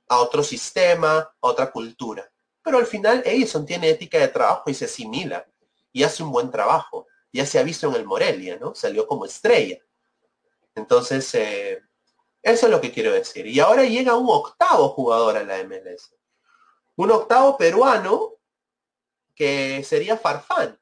[0.08, 2.26] a otro sistema, a otra cultura.
[2.62, 5.46] Pero al final Edison tiene ética de trabajo y se asimila
[5.92, 7.06] y hace un buen trabajo.
[7.32, 8.74] Ya se ha visto en el Morelia, ¿no?
[8.74, 9.78] Salió como estrella.
[10.74, 11.82] Entonces, eh,
[12.42, 13.46] eso es lo que quiero decir.
[13.46, 16.14] Y ahora llega un octavo jugador a la MLS.
[16.96, 18.34] Un octavo peruano
[19.34, 20.78] que sería Farfán.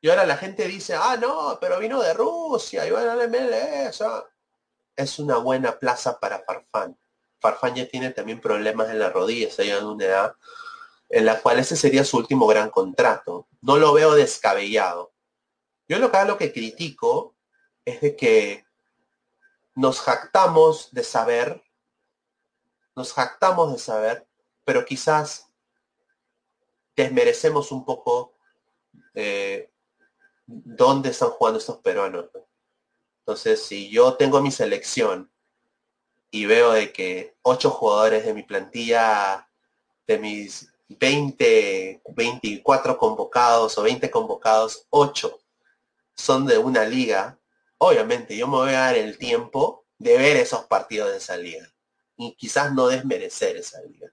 [0.00, 3.26] Y ahora la gente dice, ah, no, pero vino de Rusia y va a la
[3.26, 4.00] MLS.
[4.02, 4.24] Ah".
[4.96, 6.98] Es una buena plaza para Farfán.
[7.40, 10.36] Farfán ya tiene también problemas en la rodilla, está llegando a una edad
[11.08, 13.48] en la cual ese sería su último gran contrato.
[13.60, 15.12] No lo veo descabellado.
[15.88, 17.34] Yo lo que lo que critico
[17.84, 18.64] es de que
[19.74, 21.64] nos jactamos de saber,
[22.94, 24.28] nos jactamos de saber,
[24.64, 25.50] pero quizás
[26.94, 28.34] desmerecemos un poco
[29.14, 29.70] eh,
[30.46, 32.26] dónde están jugando estos peruanos.
[33.20, 35.30] Entonces, si yo tengo mi selección
[36.30, 39.48] y veo de que ocho jugadores de mi plantilla,
[40.06, 45.38] de mis 20, 24 convocados o 20 convocados, ocho
[46.14, 47.40] son de una liga
[47.82, 51.66] obviamente yo me voy a dar el tiempo de ver esos partidos de esa liga
[52.16, 54.12] y quizás no desmerecer esa liga.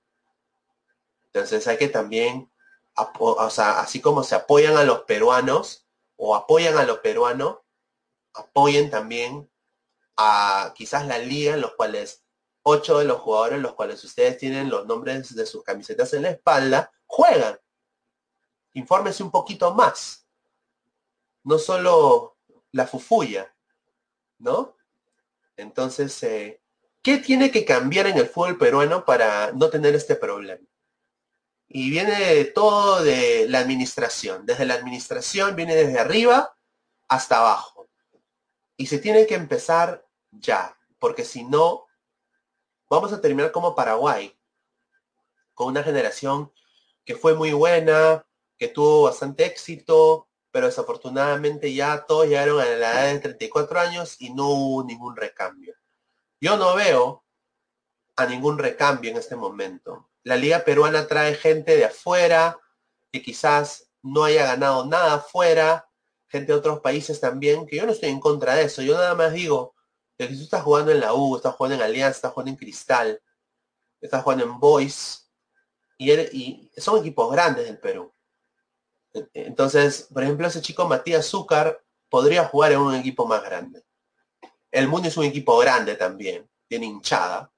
[1.25, 2.49] Entonces hay que también,
[2.95, 7.57] o sea, así como se apoyan a los peruanos o apoyan a los peruanos,
[8.33, 9.49] apoyen también
[10.17, 12.23] a quizás la liga en los cuales
[12.63, 16.31] ocho de los jugadores, los cuales ustedes tienen los nombres de sus camisetas en la
[16.31, 17.57] espalda, juegan.
[18.73, 20.27] Infórmese un poquito más.
[21.43, 22.37] No solo
[22.71, 23.53] la fufuya.
[24.39, 24.75] ¿no?
[25.55, 26.61] Entonces, eh,
[27.01, 30.65] ¿qué tiene que cambiar en el fútbol peruano para no tener este problema?
[31.69, 34.45] Y viene todo de la administración.
[34.45, 36.55] Desde la administración viene desde arriba
[37.07, 37.89] hasta abajo.
[38.77, 41.85] Y se tiene que empezar ya, porque si no,
[42.89, 44.37] vamos a terminar como Paraguay,
[45.53, 46.51] con una generación
[47.05, 48.25] que fue muy buena,
[48.57, 54.15] que tuvo bastante éxito, pero desafortunadamente ya todos llegaron a la edad de 34 años
[54.19, 55.75] y no hubo ningún recambio.
[56.41, 57.23] Yo no veo
[58.15, 60.09] a ningún recambio en este momento.
[60.23, 62.59] La liga peruana trae gente de afuera
[63.11, 65.89] que quizás no haya ganado nada afuera,
[66.27, 68.81] gente de otros países también, que yo no estoy en contra de eso.
[68.81, 69.75] Yo nada más digo,
[70.17, 73.21] Que tú estás jugando en la U, estás jugando en Alianza, estás jugando en Cristal,
[74.01, 75.31] estás jugando en Boys,
[75.97, 78.13] y, y son equipos grandes del Perú.
[79.33, 83.83] Entonces, por ejemplo, ese chico Matías Zúcar podría jugar en un equipo más grande.
[84.71, 87.51] El Mundo es un equipo grande también, tiene hinchada.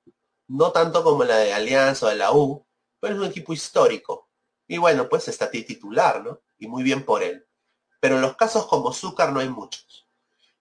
[0.48, 2.66] No tanto como la de Alianza o de la U,
[3.00, 4.30] pero es un equipo histórico.
[4.68, 6.42] Y bueno, pues está titular, ¿no?
[6.58, 7.46] Y muy bien por él.
[8.00, 10.08] Pero en los casos como Zúcar no hay muchos.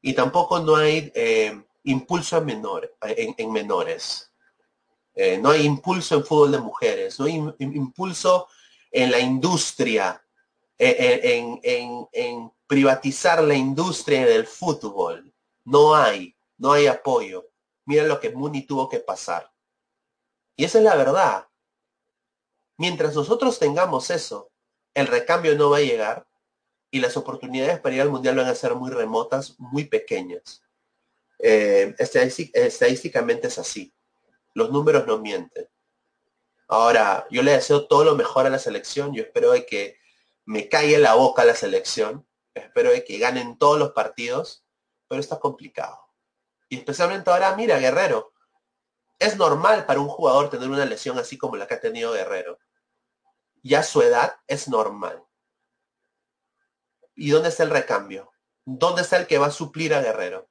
[0.01, 4.33] Y tampoco no hay eh, impulso en, en, menores.
[5.15, 7.19] Eh, no hay impulso en fútbol de mujeres.
[7.19, 8.49] No hay impulso
[8.91, 10.23] en la industria
[10.79, 15.33] en, privatizar la industria del fútbol.
[15.65, 17.51] No hay, no hay apoyo.
[17.85, 19.51] Mira lo que Muni tuvo que pasar.
[20.57, 21.49] Y esa es la verdad.
[22.77, 24.51] Mientras nosotros tengamos eso,
[24.95, 26.27] el recambio no va a llegar
[26.91, 30.63] y las oportunidades para ir al mundial van a ser muy remotas, muy pequeñas.
[31.39, 33.95] Eh, estadísticamente es así.
[34.55, 35.69] Los números no mienten.
[36.67, 39.15] Ahora, yo le deseo todo lo mejor a la selección.
[39.15, 39.99] Yo espero que
[40.45, 42.27] me en la boca la selección.
[42.55, 44.65] Espero que ganen todos los partidos,
[45.09, 45.99] pero está complicado.
[46.69, 48.33] Y especialmente ahora, mira, Guerrero.
[49.19, 52.59] Es normal para un jugador tener una lesión así como la que ha tenido Guerrero.
[53.63, 55.25] Ya su edad es normal.
[57.15, 58.33] ¿Y dónde está el recambio?
[58.65, 60.48] ¿Dónde está el que va a suplir a Guerrero?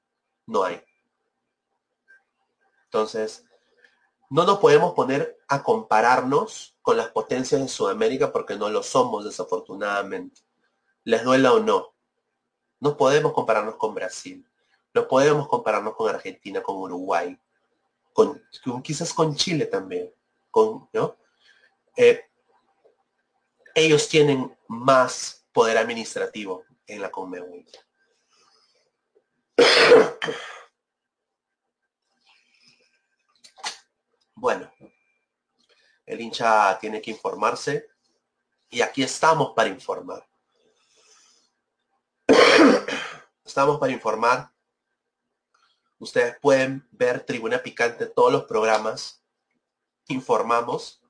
[0.48, 0.82] No hay.
[2.86, 3.46] Entonces,
[4.30, 9.26] no nos podemos poner a compararnos con las potencias de Sudamérica porque no lo somos
[9.26, 10.42] desafortunadamente.
[11.04, 11.94] Les duela o no.
[12.80, 14.46] No podemos compararnos con Brasil.
[14.94, 17.38] No podemos compararnos con Argentina, con Uruguay,
[18.14, 18.42] con,
[18.84, 20.12] quizás con Chile también.
[20.50, 21.18] Con, ¿no?
[21.96, 22.22] Eh,
[23.76, 27.66] ellos tienen más poder administrativo en la Conmebol.
[34.40, 34.72] Bueno,
[36.06, 37.90] el hincha tiene que informarse
[38.70, 40.28] y aquí estamos para informar.
[43.44, 44.54] Estamos para informar.
[46.00, 49.24] Ustedes pueden ver Tribuna Picante todos los programas.
[50.08, 51.02] Informamos.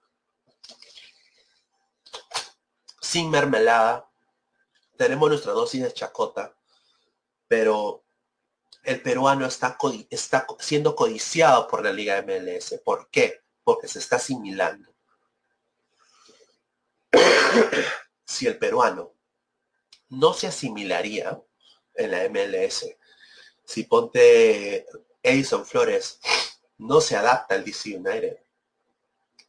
[3.02, 4.10] Sin mermelada.
[4.96, 6.56] Tenemos nuestra dosis de chacota.
[7.50, 8.07] Pero
[8.88, 9.78] el peruano está,
[10.60, 12.80] siendo codiciado por la Liga MLS.
[12.86, 13.42] ¿Por qué?
[13.62, 14.90] Porque se está asimilando.
[18.26, 19.12] si el peruano
[20.08, 21.38] no se asimilaría
[21.96, 22.86] en la MLS,
[23.66, 24.86] si ponte
[25.22, 26.22] Edison Flores
[26.78, 28.38] no se adapta al DC United,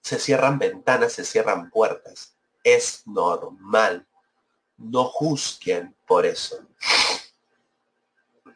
[0.01, 2.35] se cierran ventanas, se cierran puertas.
[2.65, 4.05] Es normal.
[4.79, 6.67] No juzguen por eso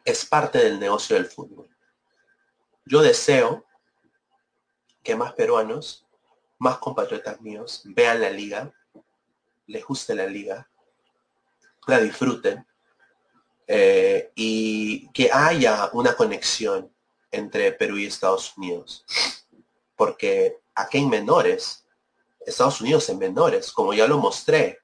[0.03, 1.69] es parte del negocio del fútbol.
[2.85, 3.65] Yo deseo
[5.01, 6.05] que más peruanos,
[6.59, 8.73] más compatriotas míos, vean la liga,
[9.67, 10.69] les guste la liga,
[11.87, 12.65] la disfruten
[13.67, 16.93] eh, y que haya una conexión
[17.31, 19.05] entre Perú y Estados Unidos.
[19.95, 21.85] Porque aquí en menores,
[22.45, 24.82] Estados Unidos en menores, como ya lo mostré,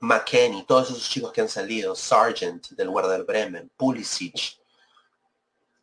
[0.00, 4.58] McKenny, todos esos chicos que han salido, Sargent del Werder Bremen, Pulisic,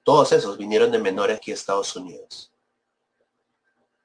[0.04, 2.52] todos esos vinieron de menores aquí a Estados Unidos.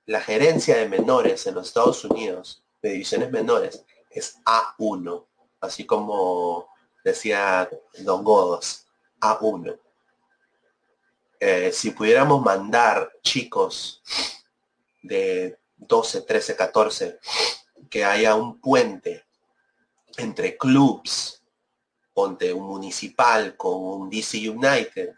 [0.05, 5.25] La gerencia de menores en los Estados Unidos, de divisiones menores, es A1,
[5.61, 6.69] así como
[7.03, 8.87] decía Don Godos,
[9.21, 9.79] A1.
[11.41, 14.03] Eh, si pudiéramos mandar chicos
[15.03, 17.19] de 12, 13, 14,
[17.89, 19.25] que haya un puente
[20.17, 21.43] entre clubs,
[22.13, 25.15] ponte un municipal con un DC United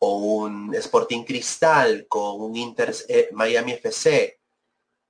[0.00, 4.38] o un Sporting Cristal con un Inter eh, Miami FC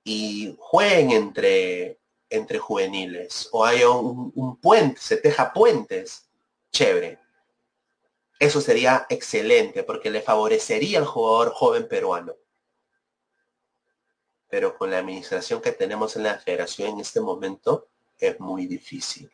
[0.03, 1.99] y jueguen entre,
[2.29, 6.29] entre juveniles o hay un, un puente, se teja puentes,
[6.71, 7.19] chévere.
[8.39, 12.35] Eso sería excelente porque le favorecería al jugador joven peruano.
[14.49, 17.89] Pero con la administración que tenemos en la federación en este momento,
[18.19, 19.31] es muy difícil.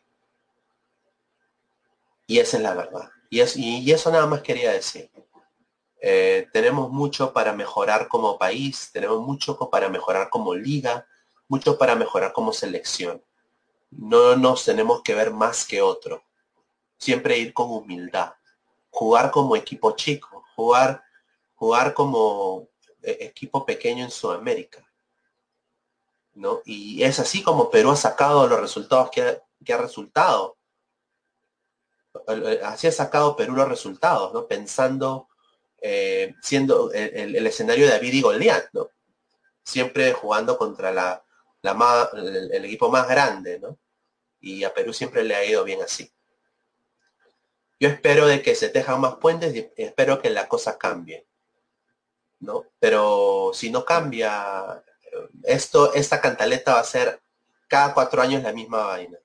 [2.26, 3.10] Y esa es la verdad.
[3.30, 5.10] Y, es, y eso nada más quería decir.
[6.00, 11.06] Eh, tenemos mucho para mejorar como país, tenemos mucho para mejorar como liga,
[11.48, 13.22] mucho para mejorar como selección.
[13.90, 16.22] No nos tenemos que ver más que otro.
[16.98, 18.34] Siempre ir con humildad.
[18.90, 21.02] Jugar como equipo chico, jugar,
[21.56, 22.68] jugar como
[23.02, 24.85] eh, equipo pequeño en Sudamérica.
[26.64, 29.22] Y es así como Perú ha sacado los resultados que
[29.72, 30.56] ha, resultado.
[32.64, 34.46] Así ha sacado Perú los resultados, ¿no?
[34.46, 35.28] Pensando
[35.80, 38.90] eh, siendo el, escenario de David y Goliat, ¿no?
[39.62, 41.24] Siempre jugando contra la,
[41.62, 43.78] la el, equipo más grande, ¿no?
[44.40, 46.12] Y a Perú siempre le ha ido bien así.
[47.78, 51.26] Yo espero de que se tejan más puentes y espero que la cosa cambie.
[52.40, 52.64] ¿no?
[52.78, 54.82] Pero si no cambia,
[55.42, 57.20] esto, esta cantaleta va a ser
[57.68, 59.18] cada cuatro años la misma vaina.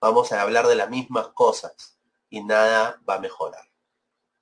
[0.00, 1.98] Vamos a hablar de las mismas cosas
[2.30, 3.68] y nada va a mejorar.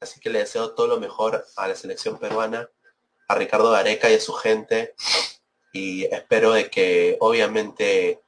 [0.01, 2.71] Así que le deseo todo lo mejor a la selección peruana,
[3.29, 4.95] a Ricardo Gareca y a su gente.
[5.73, 8.23] Y espero de que obviamente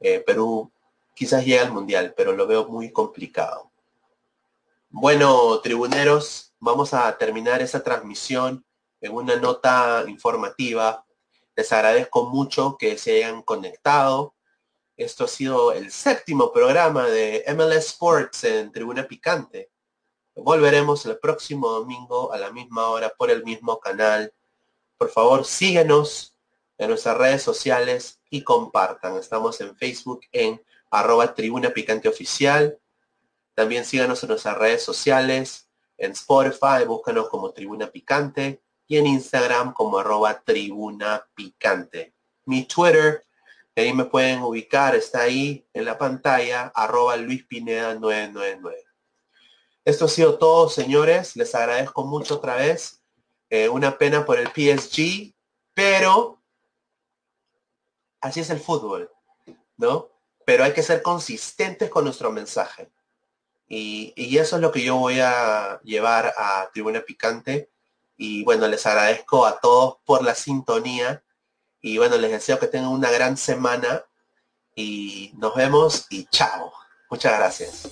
[0.00, 0.72] eh, Perú
[1.14, 3.70] quizás llegue al Mundial, pero lo veo muy complicado.
[4.88, 8.64] Bueno, tribuneros, vamos a terminar esta transmisión
[9.00, 11.04] en una nota informativa.
[11.60, 14.34] Les agradezco mucho que se hayan conectado.
[14.96, 19.70] Esto ha sido el séptimo programa de MLS Sports en Tribuna Picante.
[20.34, 24.32] Volveremos el próximo domingo a la misma hora por el mismo canal.
[24.96, 26.34] Por favor, síguenos
[26.78, 29.18] en nuestras redes sociales y compartan.
[29.18, 32.78] Estamos en Facebook en arroba Tribuna Picante Oficial.
[33.52, 39.72] También síganos en nuestras redes sociales, en Spotify, búscanos como Tribuna Picante y en Instagram
[39.72, 42.12] como arroba Tribuna Picante.
[42.46, 43.24] Mi Twitter,
[43.76, 48.84] ahí me pueden ubicar, está ahí en la pantalla, arroba Luis Pineda 999.
[49.84, 51.36] Esto ha sido todo, señores.
[51.36, 53.00] Les agradezco mucho otra vez.
[53.48, 55.34] Eh, una pena por el PSG,
[55.72, 56.42] pero
[58.20, 59.08] así es el fútbol,
[59.76, 60.10] ¿no?
[60.44, 62.90] Pero hay que ser consistentes con nuestro mensaje.
[63.68, 67.69] Y, y, eso es lo que yo voy a llevar a Tribuna Picante.
[68.22, 71.24] Y bueno, les agradezco a todos por la sintonía.
[71.80, 74.04] Y bueno, les deseo que tengan una gran semana.
[74.74, 76.70] Y nos vemos y chao.
[77.08, 77.88] Muchas gracias.